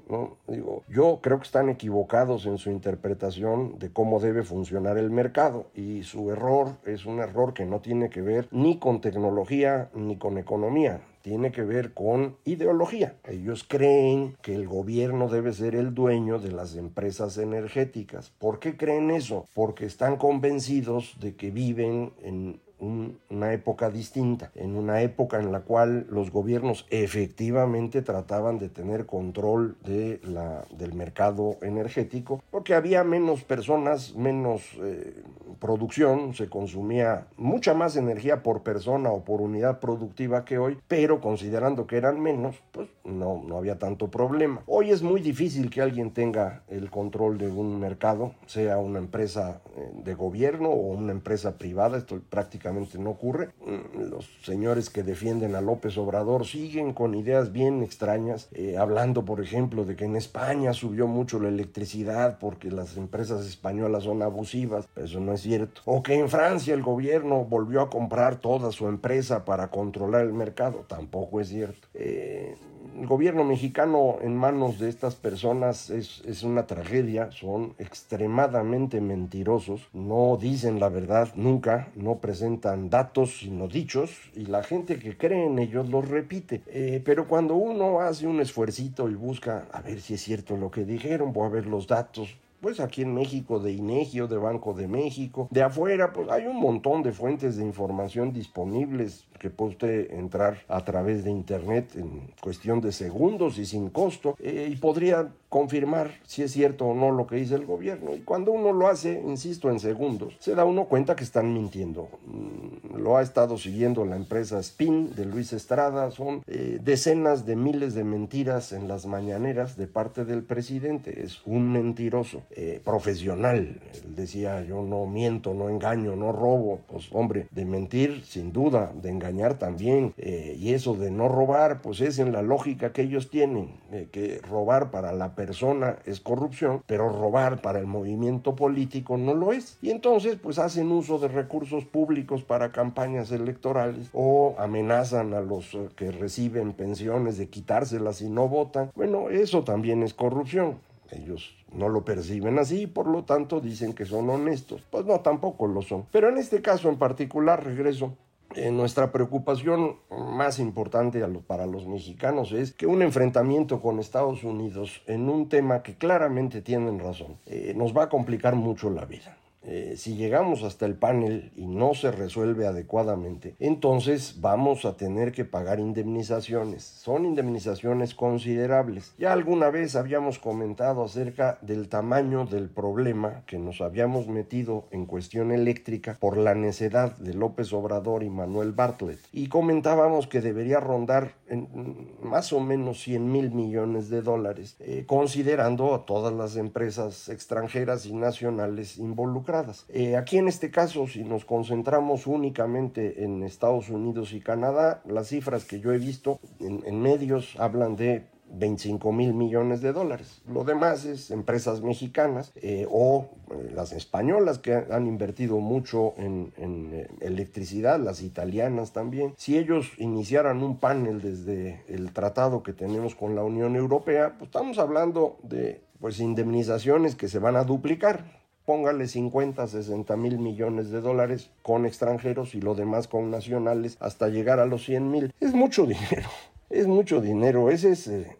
yo 0.88 1.18
creo 1.20 1.38
que 1.38 1.44
están 1.44 1.68
equivocados 1.68 2.47
en 2.47 2.59
su 2.59 2.70
interpretación 2.70 3.78
de 3.78 3.92
cómo 3.92 4.20
debe 4.20 4.42
funcionar 4.44 4.99
el 4.99 5.11
mercado 5.11 5.66
y 5.75 6.04
su 6.04 6.30
error 6.30 6.76
es 6.87 7.06
un 7.06 7.18
error 7.18 7.52
que 7.52 7.66
no 7.66 7.80
tiene 7.80 8.09
que 8.09 8.23
ver 8.23 8.49
ni 8.52 8.78
con 8.78 9.00
tecnología 9.00 9.90
ni 9.94 10.16
con 10.16 10.38
economía, 10.38 11.00
tiene 11.23 11.53
que 11.53 11.62
ver 11.62 11.93
con 11.93 12.37
ideología. 12.45 13.17
Ellos 13.25 13.65
creen 13.67 14.37
que 14.43 14.55
el 14.55 14.67
gobierno 14.67 15.29
debe 15.29 15.53
ser 15.53 15.75
el 15.75 15.95
dueño 15.95 16.39
de 16.39 16.53
las 16.53 16.77
empresas 16.77 17.39
energéticas. 17.39 18.31
¿Por 18.39 18.59
qué 18.59 18.77
creen 18.77 19.11
eso? 19.11 19.47
Porque 19.55 19.87
están 19.87 20.17
convencidos 20.17 21.17
de 21.21 21.37
que 21.37 21.50
viven 21.50 22.12
en 22.23 22.61
una 22.81 23.53
época 23.53 23.91
distinta, 23.91 24.51
en 24.55 24.77
una 24.77 25.03
época 25.03 25.39
en 25.39 25.53
la 25.53 25.61
cual 25.61 26.07
los 26.11 26.31
gobiernos 26.31 26.87
efectivamente 26.91 28.03
trataban 28.03 28.59
de 28.59 28.69
tener 28.69 29.07
control 29.07 29.77
de 29.85 30.21
la, 30.25 30.65
del 30.77 30.95
mercado 30.95 31.57
energético, 31.63 32.43
porque 32.51 32.75
había 32.75 33.05
menos 33.05 33.45
personas, 33.45 34.15
menos 34.15 34.63
eh, 34.83 35.23
producción, 35.59 36.35
se 36.35 36.49
consumía 36.49 37.27
mucha 37.37 37.75
más 37.75 37.97
energía 37.97 38.43
por 38.43 38.63
persona 38.63 39.11
o 39.11 39.25
por 39.25 39.41
unidad 39.41 39.81
productiva 39.81 40.45
que 40.45 40.59
hoy, 40.59 40.79
pero 40.89 41.21
considerando 41.21 41.87
que 41.87 41.97
eran 41.97 42.21
menos, 42.21 42.57
pues 42.73 42.89
no, 43.05 43.43
no 43.47 43.59
había 43.59 43.79
tanto 43.79 44.11
problema. 44.11 44.63
Hoy 44.67 44.91
es 44.91 45.03
muy 45.03 45.21
difícil 45.21 45.71
que 45.71 45.83
alguien 45.83 46.13
tenga 46.13 46.63
el 46.69 46.91
control 46.91 47.39
de 47.39 47.49
un 47.49 47.79
mercado, 47.79 48.33
sea 48.47 48.79
una 48.79 48.99
empresa 48.99 49.61
eh, 49.77 49.91
de 50.05 50.15
gobierno 50.15 50.71
o 50.71 50.93
una 50.93 51.13
empresa 51.13 51.59
privada, 51.59 51.99
estoy 51.99 52.21
prácticamente 52.21 52.70
no 52.73 53.11
ocurre. 53.11 53.50
Mm, 53.65 54.11
los 54.11 54.29
señores 54.43 54.91
que 54.91 55.03
defienden 55.03 55.55
a 55.55 55.61
López 55.61 55.97
Obrador 55.99 56.47
siguen 56.47 56.93
con 56.93 57.15
ideas 57.15 57.53
bien 57.53 57.83
extrañas, 57.83 58.49
eh, 58.53 58.77
hablando, 58.77 59.25
por 59.25 59.41
ejemplo, 59.41 59.85
de 59.85 59.97
que 59.97 60.05
en 60.05 60.17
España 60.17 60.73
subió 60.73 61.07
mucho 61.07 61.39
la 61.41 61.49
electricidad 61.49 62.39
porque 62.39 62.71
las 62.71 62.97
empresas 62.97 63.47
españolas 63.47 64.05
son 64.05 64.23
abusivas. 64.23 64.89
Eso 64.97 65.21
no 65.21 65.33
es 65.33 65.43
cierto. 65.43 65.83
O 65.85 66.03
que 66.03 66.15
en 66.15 66.29
Francia 66.29 66.75
el 66.75 66.83
gobierno 66.83 67.45
volvió 67.45 67.81
a 67.81 67.91
comprar 67.91 68.37
toda 68.37 68.73
su 68.73 68.89
empresa 68.89 69.45
para 69.45 69.69
controlar 69.69 70.23
el 70.23 70.33
mercado. 70.33 70.85
Tampoco 70.89 71.41
es 71.41 71.49
cierto. 71.49 71.89
Eh, 71.95 72.57
el 73.00 73.07
gobierno 73.07 73.45
mexicano 73.45 74.19
en 74.21 74.37
manos 74.37 74.78
de 74.78 74.90
estas 74.90 75.14
personas 75.14 75.88
es, 75.88 76.23
es, 76.26 76.42
una 76.42 76.66
tragedia, 76.66 77.30
son 77.30 77.75
extremadamente 77.78 79.00
mentirosos, 79.00 79.88
no 79.95 80.37
dicen 80.38 80.78
la 80.78 80.90
verdad 80.90 81.30
nunca, 81.35 81.88
no 81.95 82.19
presentan 82.19 82.90
datos 82.90 83.38
sino 83.38 83.69
dichos 83.69 84.11
y 84.35 84.47
la 84.47 84.62
gente 84.62 84.99
que 84.99 85.16
cree 85.16 85.47
en 85.47 85.59
ellos 85.59 85.88
los 85.88 86.07
repite. 86.07 86.62
Eh, 86.66 87.00
pero 87.02 87.26
cuando 87.26 87.54
uno 87.54 88.00
hace 88.00 88.26
un 88.26 88.40
esfuercito 88.40 89.09
y 89.09 89.14
busca 89.14 89.66
a 89.73 89.80
ver 89.80 90.00
si 90.00 90.14
es 90.14 90.21
cierto 90.21 90.59
lo 90.59 90.71
que 90.71 90.85
dijeron, 90.85 91.33
voy 91.33 91.47
a 91.47 91.50
ver 91.50 91.66
los 91.66 91.87
datos, 91.87 92.37
pues 92.61 92.81
aquí 92.81 93.02
en 93.02 93.14
México 93.14 93.59
de 93.59 93.73
INEGI 93.73 94.23
o 94.23 94.29
de 94.29 94.37
Banco 94.37 94.75
de 94.75 94.88
México, 94.88 95.49
de 95.50 95.62
afuera, 95.62 96.12
pues 96.12 96.29
hay 96.31 96.47
un 96.47 96.57
montón 96.57 97.02
de 97.02 97.12
fuentes 97.12 97.57
de 97.57 97.64
información 97.64 98.33
disponibles 98.33 99.26
que 99.38 99.50
puede 99.50 99.71
usted 99.71 100.12
entrar 100.12 100.59
a 100.69 100.85
través 100.85 101.25
de 101.25 101.31
internet 101.31 101.93
en 101.97 102.31
cuestión 102.40 102.81
de 102.81 102.93
segundos 102.93 103.59
y 103.59 103.64
sin 103.64 103.88
costo 103.88 104.37
eh, 104.38 104.69
y 104.71 104.76
podría 104.76 105.29
confirmar 105.49 106.12
si 106.26 106.43
es 106.43 106.52
cierto 106.52 106.87
o 106.87 106.95
no 106.95 107.11
lo 107.11 107.26
que 107.26 107.37
dice 107.37 107.57
el 107.57 107.67
gobierno. 107.67 108.14
Y 108.14 108.21
cuando 108.21 108.52
uno 108.52 108.73
lo 108.73 108.87
hace, 108.87 109.21
insisto, 109.26 109.69
en 109.71 109.81
segundos, 109.81 110.35
se 110.38 110.55
da 110.55 110.64
uno 110.64 110.85
cuenta 110.85 111.17
que 111.17 111.25
están 111.25 111.52
mintiendo. 111.52 112.09
Mm, 112.26 112.99
lo 112.99 113.17
ha 113.17 113.23
estado 113.23 113.59
siguiendo 113.59 114.05
la 114.05 114.17
empresa 114.17 114.61
Spin 114.61 115.14
de 115.14 115.25
Luis 115.25 115.52
Estrada, 115.52 116.11
son 116.11 116.43
eh, 116.47 116.79
decenas 116.83 117.47
de 117.47 117.57
miles 117.57 117.95
de 117.95 118.05
mentiras 118.05 118.73
en 118.73 118.87
las 118.87 119.07
mañaneras 119.07 119.76
de 119.76 119.87
parte 119.87 120.25
del 120.25 120.45
presidente. 120.45 121.25
Es 121.25 121.40
un 121.47 121.73
mentiroso. 121.73 122.43
Eh, 122.52 122.80
profesional. 122.85 123.80
Él 123.95 124.16
decía, 124.16 124.62
yo 124.62 124.83
no 124.83 125.07
miento, 125.07 125.54
no 125.54 125.69
engaño, 125.69 126.16
no 126.16 126.33
robo. 126.33 126.80
Pues 126.88 127.09
hombre, 127.12 127.47
de 127.52 127.64
mentir 127.64 128.25
sin 128.25 128.52
duda, 128.52 128.92
de 129.00 129.09
engañar 129.11 129.59
también. 129.59 130.14
Eh, 130.19 130.57
y 130.59 130.73
eso 130.73 130.95
de 130.95 131.11
no 131.11 131.28
robar, 131.28 131.80
pues 131.80 132.00
es 132.00 132.19
en 132.19 132.33
la 132.33 132.42
lógica 132.42 132.92
que 132.92 133.02
ellos 133.02 133.30
tienen, 133.30 133.78
que 134.11 134.40
robar 134.49 134.90
para 134.90 135.12
la 135.12 135.35
persona 135.35 135.99
es 136.04 136.21
corrupción, 136.21 136.83
pero 136.87 137.09
robar 137.09 137.62
para 137.62 137.78
el 137.78 137.87
movimiento 137.87 138.57
político 138.57 139.16
no 139.16 139.35
lo 139.35 139.52
es. 139.52 139.78
Y 139.83 139.90
entonces, 139.90 140.37
pues 140.37 140.59
hacen 140.59 140.90
uso 140.90 141.19
de 141.19 141.28
recursos 141.28 141.85
públicos 141.85 142.42
para 142.42 142.73
campañas 142.73 143.30
electorales 143.30 144.09
o 144.12 144.54
amenazan 144.59 145.35
a 145.35 145.40
los 145.40 145.75
eh, 145.75 145.88
que 145.97 146.11
reciben 146.11 146.73
pensiones 146.73 147.38
de 147.38 147.49
quitárselas 147.49 148.16
si 148.16 148.28
no 148.28 148.49
votan. 148.49 148.90
Bueno, 148.95 149.30
eso 149.30 149.64
también 149.64 150.02
es 150.02 150.14
corrupción. 150.14 150.78
Ellos 151.12 151.57
no 151.73 151.88
lo 151.88 152.05
perciben 152.05 152.59
así, 152.59 152.87
por 152.87 153.07
lo 153.07 153.25
tanto 153.25 153.61
dicen 153.61 153.93
que 153.93 154.05
son 154.05 154.29
honestos. 154.31 154.83
Pues 154.90 155.05
no, 155.05 155.21
tampoco 155.21 155.67
lo 155.67 155.83
son. 155.83 156.07
Pero 156.11 156.29
en 156.29 156.38
este 156.38 156.62
caso 156.62 156.88
en 156.88 156.97
particular, 156.97 157.64
regreso, 157.64 158.14
eh, 158.55 158.73
nuestra 158.73 159.12
preocupación 159.12 159.97
más 160.11 160.59
importante 160.59 161.25
para 161.47 161.67
los 161.67 161.87
mexicanos 161.87 162.50
es 162.50 162.73
que 162.73 162.87
un 162.87 163.00
enfrentamiento 163.00 163.81
con 163.81 164.00
Estados 164.00 164.43
Unidos 164.43 165.02
en 165.07 165.29
un 165.29 165.49
tema 165.49 165.85
que 165.85 165.95
claramente 165.95 166.61
tienen 166.61 166.99
razón 166.99 167.38
eh, 167.47 167.75
nos 167.76 167.97
va 167.97 168.05
a 168.05 168.09
complicar 168.09 168.57
mucho 168.57 168.90
la 168.90 169.05
vida. 169.05 169.37
Eh, 169.73 169.95
si 169.97 170.17
llegamos 170.17 170.65
hasta 170.65 170.85
el 170.85 170.97
panel 170.97 171.53
y 171.55 171.65
no 171.65 171.95
se 171.95 172.11
resuelve 172.11 172.67
adecuadamente, 172.67 173.55
entonces 173.61 174.41
vamos 174.41 174.85
a 174.85 174.97
tener 174.97 175.31
que 175.31 175.45
pagar 175.45 175.79
indemnizaciones. 175.79 176.83
Son 176.83 177.25
indemnizaciones 177.25 178.17
considerables. 178.17 179.15
Ya 179.17 179.33
alguna 179.33 179.71
vez 179.71 179.95
habíamos 179.95 180.41
comentado 180.41 181.05
acerca 181.05 181.57
del 181.62 181.89
tamaño 181.89 182.47
del 182.47 182.69
problema 182.69 183.45
que 183.47 183.61
nos 183.61 183.81
habíamos 183.81 184.27
metido 184.27 184.89
en 184.91 185.07
cuestión 185.07 185.53
eléctrica 185.53 186.17
por 186.19 186.37
la 186.37 186.57
necedad 186.57 187.17
de 187.19 187.35
López 187.35 187.73
Obrador 187.73 188.25
y 188.25 188.29
Manuel 188.29 188.73
Bartlett. 188.73 189.21
Y 189.31 189.47
comentábamos 189.47 190.27
que 190.27 190.41
debería 190.41 190.81
rondar 190.81 191.35
en 191.47 192.11
más 192.25 192.53
o 192.53 192.59
menos 192.59 193.00
100 193.03 193.31
mil 193.31 193.53
millones 193.53 194.11
de 194.11 194.23
dólares, 194.23 194.75
eh, 194.81 195.05
considerando 195.07 195.95
a 195.95 196.07
todas 196.07 196.35
las 196.35 196.57
empresas 196.57 197.29
extranjeras 197.29 198.05
y 198.07 198.15
nacionales 198.15 198.99
involucradas 198.99 199.60
eh, 199.88 200.17
aquí 200.17 200.38
en 200.38 200.49
este 200.49 200.71
caso, 200.71 201.07
si 201.07 201.25
nos 201.25 201.45
concentramos 201.45 202.26
únicamente 202.26 203.25
en 203.25 203.43
Estados 203.43 203.88
Unidos 203.88 204.33
y 204.33 204.40
Canadá, 204.40 205.02
las 205.07 205.29
cifras 205.29 205.64
que 205.64 205.81
yo 205.81 205.93
he 205.93 205.99
visto 205.99 206.40
en, 206.59 207.00
medios 207.00 207.57
hablan 207.59 207.97
de 207.97 208.26
25 208.52 209.12
mil 209.12 209.33
millones 209.33 209.81
de 209.81 209.93
dólares. 209.93 210.43
Lo 210.52 210.64
demás 210.64 211.05
es 211.05 211.31
empresas 211.31 211.83
mexicanas 211.83 212.52
eh, 212.57 212.87
o 212.90 213.31
eh, 213.50 213.71
las 213.75 213.93
españolas 213.93 214.59
que 214.59 214.75
han 214.75 215.07
invertido 215.07 215.59
mucho 215.59 216.14
en, 216.17 216.52
en, 216.57 217.09
electricidad, 217.21 218.00
las 218.00 218.23
italianas 218.23 218.93
también. 218.93 219.35
Si 219.37 219.57
ellos 219.57 219.93
iniciaran 219.99 220.62
un 220.62 220.79
panel 220.79 221.21
desde 221.21 221.85
el 221.88 222.12
tratado 222.12 222.62
que 222.62 222.73
tenemos 222.73 223.14
con 223.14 223.37
la 223.37 223.45
Unión 223.45 223.76
Europea, 223.76 224.35
pues 224.37 224.49
estamos 224.49 224.79
hablando 224.79 225.38
de 225.43 225.81
pues 226.00 226.19
indemnizaciones 226.19 227.14
que 227.14 227.29
se 227.29 227.38
van 227.38 227.57
a 227.57 227.64
duplicar 227.64 228.39
póngale 228.71 229.09
50, 229.09 229.67
60 229.67 230.17
mil 230.17 230.39
millones 230.39 230.93
de 230.93 231.00
dólares 231.00 231.50
con 231.61 231.87
extranjeros 231.87 232.55
y 232.55 232.61
lo 232.61 232.77
demás 232.77 233.09
con 233.09 233.29
nacionales 233.29 233.97
hasta 233.99 234.29
llegar 234.29 234.61
a 234.61 234.65
los 234.65 234.85
100 234.85 235.11
mil. 235.11 235.35
Es 235.41 235.55
mucho 235.55 235.87
dinero. 235.89 236.31
Es 236.69 236.87
mucho 236.87 237.21
dinero, 237.21 237.69
esa 237.69 237.89
es 237.89 238.07
eh, 238.07 238.37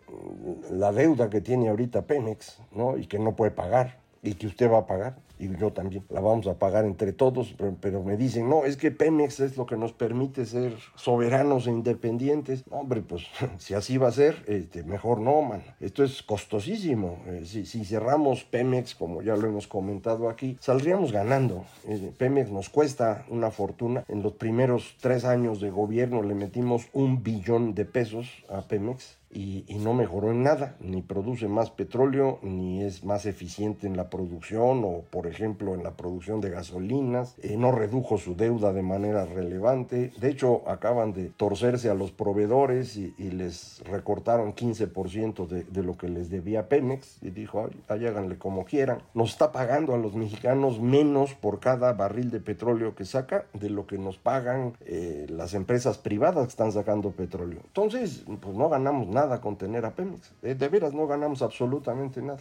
la 0.71 0.93
deuda 0.93 1.31
que 1.31 1.41
tiene 1.41 1.69
ahorita 1.69 2.03
Pemex, 2.03 2.61
¿no? 2.71 2.97
Y 2.97 3.09
que 3.09 3.19
no 3.19 3.35
puede 3.35 3.51
pagar 3.51 3.99
y 4.23 4.35
que 4.35 4.47
usted 4.47 4.71
va 4.71 4.79
a 4.79 4.87
pagar 4.87 5.17
y 5.41 5.57
yo 5.57 5.73
también 5.73 6.05
la 6.11 6.21
vamos 6.21 6.47
a 6.47 6.59
pagar 6.59 6.85
entre 6.85 7.15
todos, 7.15 7.57
pero, 7.81 8.03
me 8.05 8.17
dicen, 8.19 8.49
no, 8.49 8.67
es 8.67 8.77
que 8.77 8.91
Pemex 8.91 9.41
es 9.41 9.57
lo 9.57 9.65
que 9.65 9.77
nos 9.77 9.93
permite 9.95 10.45
ser 10.45 10.77
soberanos 10.97 11.67
e 11.67 11.71
independientes. 11.71 12.63
Hombre, 12.71 13.01
pues 13.01 13.23
si 13.59 13.73
así 13.73 13.97
va 13.97 14.09
a 14.09 14.13
ser, 14.13 14.45
este, 14.47 14.83
mejor 14.85 15.21
no, 15.21 15.41
man. 15.41 15.63
Esto 15.81 16.05
es 16.05 16.23
costosísimo. 16.23 17.19
Eh, 17.27 17.45
si, 17.47 17.85
cerramos 17.85 18.45
Pemex, 18.45 18.95
como 18.95 19.23
ya 19.23 19.35
lo 19.35 19.49
hemos 19.49 19.67
comentado 19.67 20.29
aquí, 20.29 20.59
saldríamos 20.61 21.11
ganando. 21.11 21.65
Eh, 21.87 22.13
Pemex 22.17 22.51
nos 22.51 22.69
cuesta 22.69 23.25
una 23.31 23.51
fortuna. 23.51 24.05
En 24.09 24.23
los 24.23 24.35
primeros 24.35 24.97
tres 25.01 25.25
años 25.25 25.61
de 25.61 25.71
gobierno 25.71 26.23
le 26.23 26.35
metimos 26.35 26.89
un 26.93 27.23
billón 27.23 27.75
de 27.75 27.87
pesos 27.87 28.45
a 28.51 28.61
Pemex 28.61 29.21
y, 29.33 29.65
no 29.79 29.95
mejoró 29.95 30.33
en 30.33 30.43
nada, 30.43 30.77
ni 30.81 31.03
produce 31.03 31.47
más 31.47 31.71
petróleo, 31.71 32.41
ni 32.43 32.83
es 32.83 33.05
más 33.05 33.27
eficiente 33.27 33.87
en 33.87 33.97
la 33.97 34.11
producción 34.11 34.83
o, 34.85 35.03
por 35.11 35.27
ejemplo, 35.31 35.75
en 35.75 35.83
la 35.83 35.93
producción 35.93 36.41
de 36.41 36.51
gasolinas, 36.51 37.35
eh, 37.43 37.57
no 37.57 37.73
redujo 37.73 38.19
su 38.19 38.37
deuda 38.37 38.73
de 38.73 38.83
manera 38.83 39.25
relevante, 39.25 40.13
de 40.21 40.31
hecho 40.31 40.69
acaban 40.69 41.13
de 41.13 41.31
torcerse 41.31 41.91
a 41.91 41.95
los 41.95 42.13
proveedores 42.13 42.97
y, 42.97 43.15
les 43.31 43.81
recortaron 43.85 44.55
15% 44.55 45.47
de, 45.47 45.63
de, 45.63 45.83
lo 45.85 45.97
que 45.97 46.09
les 46.09 46.31
debía 46.31 46.69
Pemex 46.69 47.23
y 47.23 47.31
dijo, 47.31 47.71
ay, 47.89 48.07
háganle 48.07 48.39
como 48.39 48.65
quieran, 48.65 49.03
nos 49.15 49.31
está 49.31 49.53
pagando 49.53 49.95
a 49.95 49.99
los 49.99 50.15
mexicanos 50.15 50.81
menos 50.81 51.35
por 51.35 51.61
cada 51.61 51.93
barril 51.93 52.31
de 52.31 52.41
petróleo 52.41 52.97
que 52.97 53.05
saca 53.05 53.45
de 53.53 53.71
lo 53.71 53.87
que 53.87 53.99
nos 53.99 54.19
pagan 54.19 54.75
eh, 54.85 55.27
las 55.29 55.55
empresas 55.55 55.97
privadas 55.99 56.45
que 56.47 56.51
están 56.51 56.73
sacando 56.73 57.13
petróleo. 57.13 57.61
Entonces, 57.67 58.25
pues 58.41 58.57
no 58.57 58.69
ganamos 58.69 59.07
nada 59.07 59.41
con 59.41 59.57
tener 59.57 59.85
a 59.85 59.93
Pemex. 59.93 60.33
Eh, 60.43 60.55
de 60.55 60.69
veras 60.69 60.93
no 60.93 61.07
ganamos 61.07 61.41
absolutamente 61.43 62.21
nada. 62.21 62.41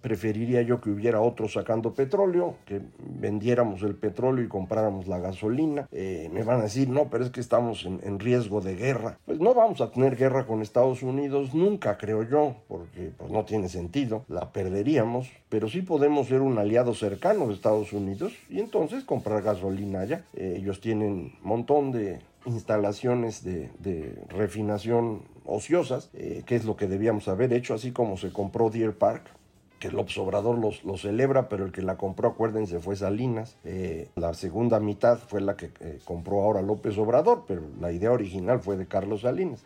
Preferiría 0.00 0.62
yo 0.62 0.80
que 0.80 0.90
hubiera 0.90 1.20
otro 1.20 1.48
sacando 1.48 1.91
petróleo, 1.92 2.56
que 2.64 2.80
vendiéramos 2.98 3.82
el 3.82 3.94
petróleo 3.94 4.44
y 4.44 4.48
compráramos 4.48 5.06
la 5.06 5.18
gasolina. 5.18 5.88
Eh, 5.92 6.30
me 6.32 6.42
van 6.42 6.60
a 6.60 6.64
decir, 6.64 6.88
no, 6.88 7.08
pero 7.10 7.24
es 7.24 7.30
que 7.30 7.40
estamos 7.40 7.84
en, 7.84 8.18
riesgo 8.18 8.60
de 8.60 8.76
guerra. 8.76 9.18
Pues 9.24 9.40
no 9.40 9.54
vamos 9.54 9.80
a 9.80 9.90
tener 9.90 10.16
guerra 10.16 10.46
con 10.46 10.62
Estados 10.62 11.02
Unidos 11.02 11.54
nunca, 11.54 11.98
creo 11.98 12.22
yo, 12.22 12.56
porque 12.68 13.12
pues, 13.16 13.30
no 13.30 13.44
tiene 13.44 13.68
sentido. 13.68 14.24
La 14.28 14.52
perderíamos, 14.52 15.28
pero 15.48 15.68
sí 15.68 15.82
podemos 15.82 16.28
ser 16.28 16.40
un 16.40 16.58
aliado 16.58 16.94
cercano 16.94 17.48
de 17.48 17.54
Estados 17.54 17.92
Unidos 17.92 18.32
y 18.48 18.60
entonces 18.60 19.04
comprar 19.04 19.42
gasolina 19.42 20.00
allá. 20.00 20.24
ellos 20.34 20.80
tienen 20.80 21.12
un 21.12 21.32
montón 21.42 21.92
de 21.92 22.20
instalaciones 22.44 23.44
de, 23.44 23.70
de 23.78 24.14
refinación 24.28 25.22
ociosas, 25.44 26.10
eh, 26.14 26.42
que 26.46 26.56
es 26.56 26.64
lo 26.64 26.76
que 26.76 26.86
debíamos 26.86 27.28
haber 27.28 27.52
hecho, 27.52 27.74
así 27.74 27.92
como 27.92 28.16
se 28.16 28.32
compró 28.32 28.70
Deer 28.70 28.94
Park, 28.96 29.24
que 29.82 29.88
el 29.88 29.96
Obrador 29.96 30.58
los, 30.58 30.84
lo 30.84 30.96
celebra, 30.96 31.48
pero 31.48 31.66
el 31.66 31.72
que 31.72 31.82
la 31.82 31.96
compró, 31.96 32.28
acuérdense, 32.28 32.78
fue 32.78 32.94
Salinas. 32.94 33.56
Eh, 33.64 34.08
la 34.14 34.32
segunda 34.32 34.78
mitad 34.78 35.18
fue 35.18 35.40
la 35.40 35.56
que 35.56 35.72
eh, 35.80 35.98
compró 36.04 36.42
ahora 36.42 36.62
López 36.62 36.96
Obrador, 36.98 37.44
pero 37.48 37.62
la 37.80 37.90
idea 37.90 38.12
original 38.12 38.60
fue 38.60 38.76
de 38.76 38.86
Carlos 38.86 39.22
Salinas. 39.22 39.64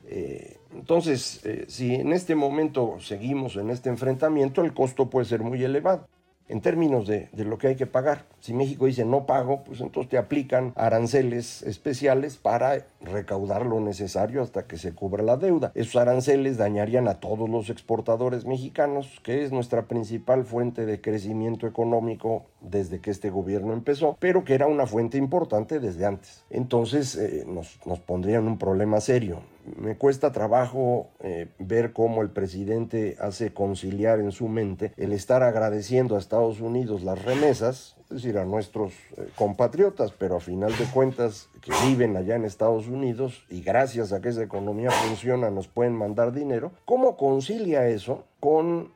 entonces, 0.72 1.42
si 1.68 1.94
en 1.94 2.12
este 2.12 2.34
momento 2.34 2.96
seguimos 3.00 3.56
en 3.56 3.68
este 3.68 3.90
enfrentamiento, 3.90 4.62
el 4.62 4.72
costo 4.72 5.10
puede 5.10 5.26
ser 5.26 5.42
muy 5.42 5.62
elevado. 5.62 6.06
En 6.48 6.60
términos 6.60 7.06
de, 7.06 7.28
lo 7.36 7.58
que 7.58 7.68
hay 7.68 7.76
que 7.76 7.86
pagar. 7.86 8.24
Si 8.40 8.54
México 8.54 8.86
dice 8.86 9.04
no 9.04 9.26
pago, 9.26 9.64
pues 9.64 9.80
entonces 9.80 10.10
te 10.10 10.18
aplican 10.18 10.72
aranceles 10.76 11.62
especiales 11.62 12.36
para 12.36 12.86
recaudar 13.00 13.66
lo 13.66 13.80
necesario 13.80 14.42
hasta 14.42 14.66
que 14.66 14.78
se 14.78 14.92
cubra 14.92 15.22
la 15.22 15.36
deuda. 15.36 15.72
Esos 15.74 15.96
aranceles 15.96 16.56
dañarían 16.56 17.08
a 17.08 17.20
todos 17.20 17.48
los 17.48 17.70
exportadores 17.70 18.46
mexicanos, 18.46 19.20
que 19.22 19.44
es 19.44 19.52
nuestra 19.52 19.86
principal 19.86 20.44
fuente 20.44 20.86
de 20.86 21.00
crecimiento 21.00 21.66
económico 21.66 22.46
desde 22.60 23.00
que 23.00 23.10
este 23.10 23.30
gobierno 23.30 23.72
empezó, 23.72 24.16
pero 24.20 24.44
que 24.44 24.54
era 24.54 24.66
una 24.66 24.86
fuente 24.86 25.18
importante 25.18 25.80
desde 25.80 26.06
antes. 26.06 26.44
Entonces 26.50 27.16
eh, 27.16 27.44
nos, 27.46 27.80
nos 27.86 28.00
pondrían 28.00 28.46
un 28.46 28.58
problema 28.58 29.00
serio 29.00 29.42
me 29.76 29.96
cuesta 29.96 30.32
trabajo 30.32 31.08
eh, 31.20 31.48
ver 31.58 31.92
cómo 31.92 32.22
el 32.22 32.30
presidente 32.30 33.16
hace 33.20 33.52
conciliar 33.52 34.20
en 34.20 34.32
su 34.32 34.48
mente 34.48 34.92
el 34.96 35.12
estar 35.12 35.42
agradeciendo 35.42 36.16
a 36.16 36.18
Estados 36.18 36.60
Unidos 36.60 37.02
las 37.02 37.24
remesas, 37.24 37.96
es 38.04 38.22
decir, 38.22 38.38
a 38.38 38.44
nuestros 38.44 38.92
eh, 39.16 39.28
compatriotas, 39.36 40.12
pero 40.12 40.36
a 40.36 40.40
final 40.40 40.76
de 40.76 40.84
cuentas 40.86 41.48
que 41.60 41.72
viven 41.86 42.16
allá 42.16 42.36
en 42.36 42.44
Estados 42.44 42.86
Unidos 42.86 43.44
y 43.50 43.62
gracias 43.62 44.12
a 44.12 44.20
que 44.20 44.28
esa 44.28 44.42
economía 44.42 44.90
funciona 44.90 45.50
nos 45.50 45.68
pueden 45.68 45.94
mandar 45.94 46.32
dinero, 46.32 46.72
¿cómo 46.84 47.16
concilia 47.16 47.88
eso 47.88 48.24
con 48.40 48.94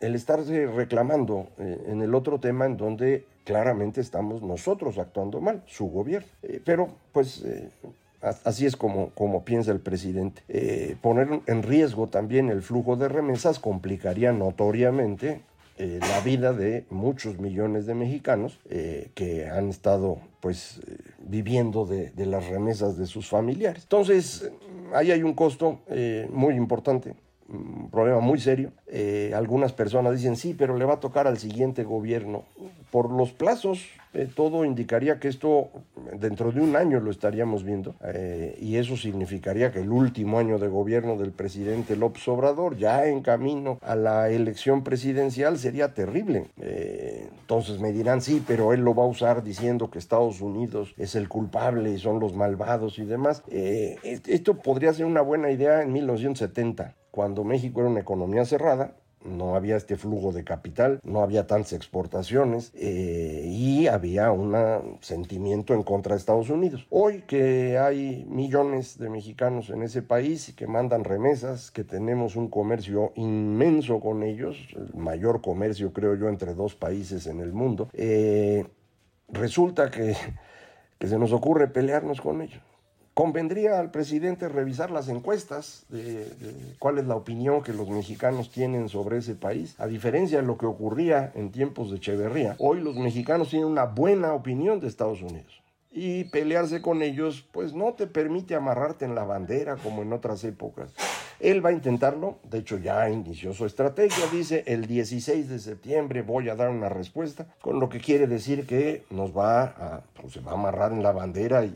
el 0.00 0.14
estarse 0.14 0.66
reclamando 0.66 1.48
eh, 1.58 1.84
en 1.86 2.02
el 2.02 2.14
otro 2.14 2.40
tema 2.40 2.66
en 2.66 2.76
donde 2.76 3.24
claramente 3.44 4.00
estamos 4.00 4.42
nosotros 4.42 4.98
actuando 4.98 5.40
mal, 5.40 5.62
su 5.66 5.86
gobierno. 5.86 6.28
pero 6.64 6.88
pues 7.12 7.44
Así 8.22 8.66
es 8.66 8.76
como, 8.76 9.10
como 9.10 9.44
piensa 9.44 9.72
el 9.72 9.80
presidente. 9.80 10.42
Eh, 10.48 10.96
poner 11.00 11.40
en 11.46 11.62
riesgo 11.64 12.06
también 12.06 12.50
el 12.50 12.62
flujo 12.62 12.94
de 12.94 13.08
remesas 13.08 13.58
complicaría 13.58 14.32
notoriamente 14.32 15.40
eh, 15.78 15.98
la 16.00 16.20
vida 16.20 16.52
de 16.52 16.84
muchos 16.88 17.40
millones 17.40 17.86
de 17.86 17.94
mexicanos 17.94 18.60
eh, 18.70 19.10
que 19.14 19.48
han 19.48 19.70
estado 19.70 20.18
pues 20.38 20.80
viviendo 21.18 21.84
de, 21.84 22.10
de, 22.10 22.26
las 22.26 22.46
remesas 22.48 22.96
de 22.96 23.06
sus 23.06 23.28
familiares. 23.28 23.82
Entonces, 23.82 24.50
ahí 24.94 25.10
hay 25.10 25.22
un 25.22 25.34
costo 25.34 25.80
muy 26.30 26.54
importante 26.54 27.14
un 27.52 27.90
problema 27.90 28.20
muy 28.20 28.38
serio. 28.38 28.72
Eh, 28.86 29.32
algunas 29.34 29.72
personas 29.72 30.14
dicen, 30.14 30.36
sí, 30.36 30.54
pero 30.56 30.76
le 30.76 30.84
va 30.84 30.94
a 30.94 31.00
tocar 31.00 31.26
al 31.26 31.38
siguiente 31.38 31.84
gobierno. 31.84 32.44
Por 32.90 33.10
los 33.10 33.32
plazos, 33.32 33.86
eh, 34.14 34.28
todo 34.34 34.64
indicaría 34.64 35.18
que 35.18 35.28
esto 35.28 35.70
dentro 36.18 36.52
de 36.52 36.60
un 36.60 36.76
año 36.76 37.00
lo 37.00 37.10
estaríamos 37.10 37.64
viendo. 37.64 37.94
Eh, 38.04 38.58
y 38.60 38.76
eso 38.76 38.96
significaría 38.96 39.70
que 39.70 39.80
el 39.80 39.90
último 39.90 40.38
año 40.38 40.58
de 40.58 40.68
gobierno 40.68 41.16
del 41.16 41.32
presidente 41.32 41.96
López 41.96 42.26
Obrador, 42.28 42.76
ya 42.76 43.06
en 43.06 43.22
camino 43.22 43.78
a 43.82 43.96
la 43.96 44.30
elección 44.30 44.82
presidencial, 44.82 45.58
sería 45.58 45.94
terrible. 45.94 46.46
entonces 46.58 47.80
me 47.80 47.92
dirán, 47.92 48.22
sí, 48.22 48.42
pero 48.46 48.72
él 48.72 48.80
lo 48.80 48.94
va 48.94 49.04
a 49.04 49.08
usar 49.08 49.42
diciendo 49.42 49.90
que 49.90 49.98
Estados 49.98 50.40
Unidos 50.40 50.94
es 50.96 51.14
el 51.14 51.28
culpable 51.28 51.90
y 51.90 51.98
son 51.98 52.18
los 52.20 52.34
malvados 52.34 52.98
y 52.98 53.04
demás. 53.04 53.42
esto 53.48 54.54
podría 54.54 54.92
ser 54.92 55.06
una 55.06 55.20
buena 55.20 55.50
idea 55.50 55.82
en 55.82 55.92
1970 55.92 56.94
cuando 57.12 57.44
México 57.44 57.80
era 57.80 57.90
una 57.90 58.00
economía 58.00 58.44
cerrada, 58.46 58.96
no 59.22 59.54
había 59.54 59.76
este 59.76 59.96
flujo 59.96 60.32
de 60.32 60.44
capital, 60.44 60.98
no 61.04 61.22
había 61.22 61.46
tantas 61.46 61.74
exportaciones 61.74 62.72
eh, 62.74 63.44
y 63.46 63.86
había 63.86 64.32
un 64.32 64.98
sentimiento 65.00 65.74
en 65.74 65.82
contra 65.82 66.14
de 66.14 66.20
Estados 66.20 66.48
Unidos. 66.48 66.86
Hoy 66.88 67.22
que 67.26 67.78
hay 67.78 68.26
millones 68.28 68.98
de 68.98 69.10
mexicanos 69.10 69.68
en 69.68 69.82
ese 69.82 70.00
país 70.00 70.48
y 70.48 70.54
que 70.54 70.66
mandan 70.66 71.04
remesas, 71.04 71.70
que 71.70 71.84
tenemos 71.84 72.34
un 72.34 72.48
comercio 72.48 73.12
inmenso 73.14 74.00
con 74.00 74.22
ellos, 74.22 74.56
el 74.74 74.98
mayor 74.98 75.42
comercio 75.42 75.92
creo 75.92 76.14
yo 76.16 76.30
entre 76.30 76.54
dos 76.54 76.74
países 76.74 77.26
en 77.26 77.40
el 77.40 77.52
mundo, 77.52 77.90
eh, 77.92 78.66
resulta 79.28 79.90
que, 79.90 80.16
que 80.98 81.08
se 81.08 81.18
nos 81.18 81.32
ocurre 81.32 81.68
pelearnos 81.68 82.22
con 82.22 82.40
ellos 82.40 82.71
convendría 83.14 83.78
al 83.78 83.90
presidente 83.90 84.48
revisar 84.48 84.90
las 84.90 85.08
encuestas 85.08 85.84
de, 85.88 86.26
cuál 86.78 86.98
es 86.98 87.06
la 87.06 87.16
opinión 87.16 87.62
que 87.62 87.72
los 87.72 87.88
mexicanos 87.88 88.50
tienen 88.50 88.88
sobre 88.88 89.18
ese 89.18 89.34
país. 89.34 89.74
A 89.78 89.86
diferencia 89.86 90.40
de 90.40 90.46
lo 90.46 90.56
que 90.56 90.66
ocurría 90.66 91.32
en 91.34 91.50
tiempos 91.50 91.90
de 91.90 91.96
Echeverría, 91.96 92.56
hoy 92.58 92.80
los 92.80 92.96
mexicanos 92.96 93.50
tienen 93.50 93.68
una 93.68 93.84
buena 93.84 94.32
opinión 94.32 94.80
de 94.80 94.88
Estados 94.88 95.20
Unidos. 95.22 95.60
Y 95.94 96.24
pelearse 96.24 96.80
con 96.80 97.02
ellos, 97.02 97.46
pues 97.52 97.74
no 97.74 97.92
te 97.92 98.06
permite 98.06 98.54
amarrarte 98.54 99.04
en 99.04 99.14
la 99.14 99.24
bandera 99.24 99.76
como 99.76 100.00
en 100.00 100.14
otras 100.14 100.42
épocas. 100.44 100.94
Él 101.38 101.62
va 101.62 101.70
a 101.70 101.72
intentarlo, 101.72 102.38
de 102.48 102.58
hecho 102.58 102.78
ya 102.78 103.10
inició 103.10 103.52
su 103.52 103.66
estrategia, 103.66 104.24
dice 104.32 104.62
el 104.66 104.86
16 104.86 105.50
de 105.50 105.58
septiembre 105.58 106.22
voy 106.22 106.48
a 106.48 106.54
dar 106.54 106.70
una 106.70 106.88
respuesta, 106.88 107.46
con 107.60 107.78
lo 107.78 107.88
que 107.88 107.98
quiere 107.98 108.26
decir 108.26 108.64
que 108.64 109.02
nos 109.10 109.36
va 109.36 109.62
a, 109.64 110.00
pues, 110.18 110.32
se 110.34 110.40
va 110.40 110.52
a 110.52 110.54
amarrar 110.54 110.92
en 110.92 111.02
la 111.02 111.12
bandera 111.12 111.64
y 111.64 111.74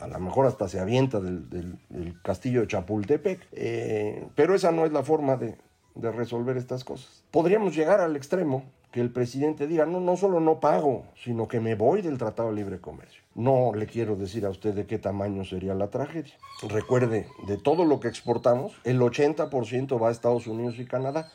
a 0.00 0.06
lo 0.06 0.18
mejor 0.18 0.46
hasta 0.46 0.68
se 0.68 0.80
avienta 0.80 1.20
del, 1.20 1.78
castillo 2.22 2.62
de 2.62 2.66
Chapultepec, 2.66 3.48
eh, 3.52 4.26
pero 4.34 4.54
esa 4.54 4.72
no 4.72 4.86
es 4.86 4.92
la 4.92 5.02
forma 5.02 5.36
de, 5.36 5.56
resolver 5.94 6.56
estas 6.56 6.84
cosas. 6.84 7.24
Podríamos 7.30 7.74
llegar 7.74 8.00
al 8.00 8.16
extremo 8.16 8.64
que 8.90 9.00
el 9.00 9.10
presidente 9.10 9.66
diga, 9.66 9.86
no, 9.86 10.00
no 10.00 10.16
solo 10.16 10.40
no 10.40 10.58
pago, 10.58 11.04
sino 11.22 11.46
que 11.46 11.60
me 11.60 11.74
voy 11.74 12.00
del 12.00 12.16
Tratado 12.16 12.48
de 12.48 12.56
Libre 12.56 12.80
Comercio. 12.80 13.22
No 13.34 13.72
le 13.74 13.86
quiero 13.86 14.16
decir 14.16 14.46
a 14.46 14.50
usted 14.50 14.74
de 14.74 14.86
qué 14.86 14.98
tamaño 14.98 15.44
sería 15.44 15.74
la 15.74 15.88
tragedia. 15.90 16.34
Recuerde, 16.68 17.26
de 17.46 17.58
todo 17.58 17.84
lo 17.84 18.00
que 18.00 18.08
exportamos, 18.08 18.72
el 18.84 19.00
80% 19.00 20.02
va 20.02 20.08
a 20.08 20.12
Estados 20.12 20.46
Unidos 20.46 20.78
y 20.78 20.86
Canadá. 20.86 21.30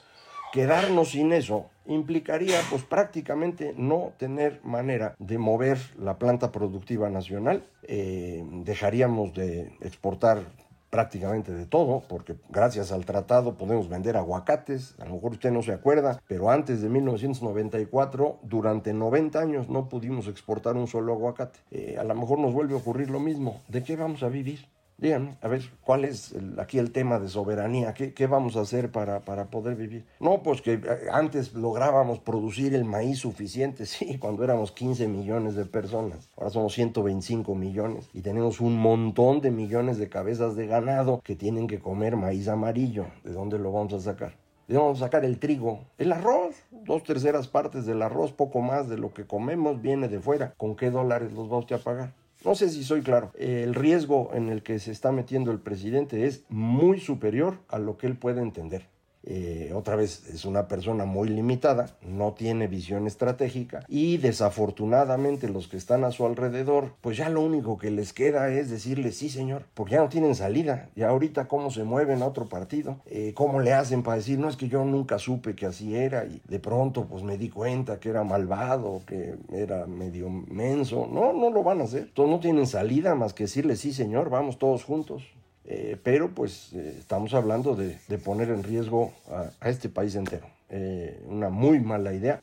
Quedarnos 0.56 1.10
sin 1.10 1.34
eso 1.34 1.66
implicaría 1.86 2.58
pues 2.70 2.82
prácticamente 2.82 3.74
no 3.78 4.14
tener 4.18 4.62
manera 4.64 5.14
de 5.20 5.38
mover 5.38 5.78
la 6.00 6.18
planta 6.18 6.54
productiva 6.54 7.10
nacional. 7.10 7.66
Eh, 7.84 8.42
dejaríamos 8.64 9.34
de 9.34 9.74
exportar 9.82 10.44
prácticamente 10.90 11.52
de 11.52 11.66
todo, 11.66 12.04
porque 12.08 12.38
gracias 12.48 12.94
al 12.94 13.04
tratado 13.04 13.56
podemos 13.56 13.90
vender 13.90 14.16
aguacates, 14.16 14.96
a 14.98 15.04
lo 15.04 15.16
mejor 15.16 15.34
usted 15.34 15.52
no 15.52 15.62
se 15.62 15.74
acuerda, 15.74 16.22
pero 16.26 16.50
antes 16.50 16.82
de 16.82 16.88
1994, 16.88 18.40
durante 18.44 18.94
90 18.94 19.38
años 19.38 19.68
no 19.68 19.90
pudimos 19.90 20.28
exportar 20.28 20.78
un 20.78 20.88
solo 20.88 21.12
aguacate. 21.12 21.60
Eh, 21.72 21.98
a 22.00 22.06
lo 22.06 22.16
mejor 22.16 22.40
nos 22.40 22.54
vuelve 22.54 22.76
a 22.76 22.78
ocurrir 22.78 23.10
lo 23.10 23.20
mismo. 23.20 23.62
¿De 23.68 23.84
qué 23.84 23.98
vamos 23.98 24.24
a 24.24 24.30
vivir? 24.30 24.70
Díganme, 24.98 25.38
a 25.42 25.50
ver, 25.50 25.62
¿cuál 25.82 26.06
es 26.06 26.34
aquí 26.58 26.80
el 26.80 26.94
tema 26.94 27.20
de 27.20 27.28
soberanía? 27.28 27.94
¿Qué, 27.94 28.14
¿Qué, 28.14 28.28
vamos 28.28 28.56
a 28.56 28.62
hacer 28.62 28.94
para, 28.94 29.20
para 29.20 29.48
poder 29.48 29.76
vivir? 29.76 30.06
No, 30.22 30.42
pues 30.42 30.62
que 30.62 30.76
eh, 30.76 30.82
antes 31.12 31.54
lográbamos 31.54 32.20
producir 32.20 32.74
el 32.74 32.86
maíz 32.86 33.20
suficiente, 33.20 33.86
sí, 33.88 34.18
cuando 34.18 34.46
éramos 34.46 34.72
15 34.72 35.10
millones 35.10 35.56
de 35.56 35.66
personas. 35.66 36.30
Ahora 36.38 36.50
somos 36.50 36.74
125 36.74 37.56
millones 37.56 38.10
y 38.14 38.22
tenemos 38.22 38.62
un 38.62 38.78
montón 38.78 39.42
de 39.42 39.52
millones 39.52 39.98
de 39.98 40.08
cabezas 40.08 40.56
de 40.56 40.66
ganado 40.66 41.20
que 41.26 41.36
tienen 41.36 41.68
que 41.68 41.80
comer 41.80 42.16
maíz 42.16 42.48
amarillo. 42.48 43.08
¿De 43.26 43.34
dónde 43.34 43.60
lo 43.60 43.74
vamos 43.74 43.94
a 43.94 44.00
sacar? 44.00 44.38
¿De 44.70 44.76
dónde 44.76 44.86
vamos 44.86 45.02
a 45.02 45.06
sacar 45.08 45.26
el 45.26 45.40
trigo? 45.40 45.82
El 45.98 46.14
arroz, 46.14 46.56
dos 46.72 47.04
terceras 47.04 47.50
partes 47.50 47.86
del 47.86 48.02
arroz, 48.02 48.32
poco 48.32 48.62
más 48.62 48.88
de 48.88 48.98
lo 48.98 49.14
que 49.14 49.28
comemos 49.28 49.82
viene 49.82 50.08
de 50.08 50.22
fuera. 50.22 50.54
¿Con 50.56 50.78
qué 50.78 50.90
dólares 50.90 51.34
los 51.34 51.50
vamos 51.50 51.70
a 51.70 51.80
pagar? 51.80 52.14
No 52.46 52.54
sé 52.54 52.70
si 52.70 52.84
soy 52.84 53.02
claro. 53.02 53.32
El 53.38 53.74
riesgo 53.74 54.30
en 54.34 54.50
el 54.50 54.62
que 54.62 54.78
se 54.78 54.92
está 54.92 55.12
metiendo 55.12 55.52
el 55.52 55.60
presidente 55.60 56.28
es 56.28 56.44
muy 56.48 57.00
superior 57.00 57.58
a 57.68 57.80
lo 57.80 57.98
que 57.98 58.06
él 58.06 58.18
puede 58.18 58.42
entender. 58.42 58.88
Eh, 59.28 59.72
otra 59.74 59.96
vez 59.96 60.30
es 60.32 60.46
una 60.46 60.68
persona 60.68 61.06
muy 61.06 61.30
limitada, 61.30 61.90
no 62.02 62.34
tiene 62.34 62.68
visión 62.68 63.08
estratégica 63.08 63.84
y 63.88 64.18
desafortunadamente 64.18 65.50
los 65.50 65.68
que 65.68 65.78
están 65.78 66.04
a 66.04 66.12
su 66.12 66.26
alrededor, 66.26 66.94
pues 67.02 67.18
ya 67.18 67.30
lo 67.30 67.42
único 67.42 67.78
que 67.78 67.90
les 67.90 68.14
queda 68.14 68.50
es 68.50 68.70
decirle 68.70 69.12
sí 69.12 69.30
señor, 69.30 69.64
porque 69.74 69.94
ya 69.94 70.02
no 70.02 70.10
tienen 70.10 70.36
salida. 70.36 70.90
Y 70.96 71.02
ahorita 71.02 71.48
cómo 71.48 71.72
se 71.72 71.84
mueven 71.84 72.22
a 72.22 72.28
otro 72.28 72.46
partido, 72.46 72.98
eh, 73.08 73.34
cómo 73.36 73.60
le 73.60 73.74
hacen 73.74 74.04
para 74.04 74.18
decir, 74.18 74.38
no 74.38 74.48
es 74.48 74.58
que 74.58 74.68
yo 74.68 74.86
nunca 74.86 75.18
supe 75.18 75.56
que 75.56 75.66
así 75.66 75.96
era 75.96 76.26
y 76.26 76.42
de 76.48 76.60
pronto 76.60 77.06
pues 77.06 77.24
me 77.24 77.38
di 77.38 77.50
cuenta 77.50 78.00
que 78.00 78.10
era 78.10 78.24
malvado, 78.24 79.02
que 79.08 79.36
era 79.52 79.88
medio 79.88 80.30
menso. 80.30 81.08
No, 81.12 81.34
no 81.34 81.50
lo 81.50 81.64
van 81.64 81.82
a 81.82 81.86
hacer. 81.86 82.04
Entonces 82.04 82.32
no 82.32 82.40
tienen 82.40 82.68
salida 82.68 83.16
más 83.16 83.34
que 83.34 83.46
decirle 83.46 83.76
sí 83.76 83.92
señor, 83.92 84.30
vamos 84.30 84.60
todos 84.60 84.84
juntos. 84.84 85.24
Eh, 85.68 85.98
pero 86.04 86.30
pues 86.30 86.74
eh, 86.74 86.96
estamos 87.00 87.34
hablando 87.34 87.76
de, 87.76 87.98
poner 88.24 88.50
en 88.50 88.64
riesgo 88.64 89.14
a, 89.30 89.70
este 89.70 89.90
país 89.90 90.16
entero. 90.16 90.48
Eh, 90.70 91.24
una 91.28 91.50
muy 91.50 91.80
mala 91.80 92.14
idea. 92.14 92.42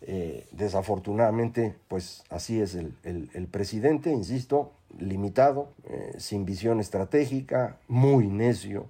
desafortunadamente, 0.53 1.75
pues 1.89 2.25
así 2.31 2.61
es 2.61 2.75
el, 2.75 2.95
el 3.03 3.47
presidente, 3.49 4.11
insisto, 4.11 4.73
limitado, 4.99 5.73
sin 6.19 6.45
visión 6.45 6.79
estratégica, 6.81 7.77
muy 7.89 8.29
necio 8.29 8.87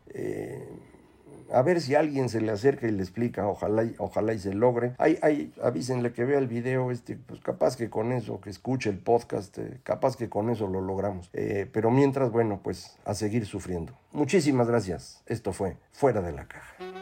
a 1.53 1.63
ver 1.63 1.81
si 1.81 1.95
alguien 1.95 2.29
se 2.29 2.41
le 2.41 2.51
acerca 2.51 2.87
y 2.87 2.91
le 2.91 3.03
explica, 3.03 3.47
ojalá, 3.47 3.87
ojalá 3.99 4.35
y 4.35 4.39
se 4.39 4.55
logre. 4.55 4.95
Hay, 4.99 5.19
hay, 5.23 5.53
avísenle 5.63 6.13
que 6.13 6.25
vea 6.25 6.39
el 6.39 6.49
video, 6.49 6.91
este, 6.91 7.17
pues 7.17 7.41
capaz 7.41 7.77
que 7.77 7.91
con 7.91 8.13
eso, 8.13 8.41
que 8.41 8.51
escuche 8.51 8.91
el 8.91 8.99
podcast, 8.99 9.59
eh, 9.59 9.79
capaz 9.83 10.17
que 10.17 10.29
con 10.29 10.51
eso 10.51 10.67
lo 10.67 10.81
logramos. 10.81 11.31
Eh, 11.33 11.69
pero 11.73 11.91
mientras, 11.91 12.31
bueno, 12.31 12.61
pues 12.63 12.97
a 13.05 13.15
seguir 13.15 13.47
sufriendo. 13.47 13.93
Muchísimas 14.13 14.69
gracias. 14.69 15.23
Esto 15.27 15.53
fue 15.53 15.77
Fuera 15.93 16.21
de 16.21 16.33
la 16.33 16.47
Caja. 16.47 17.02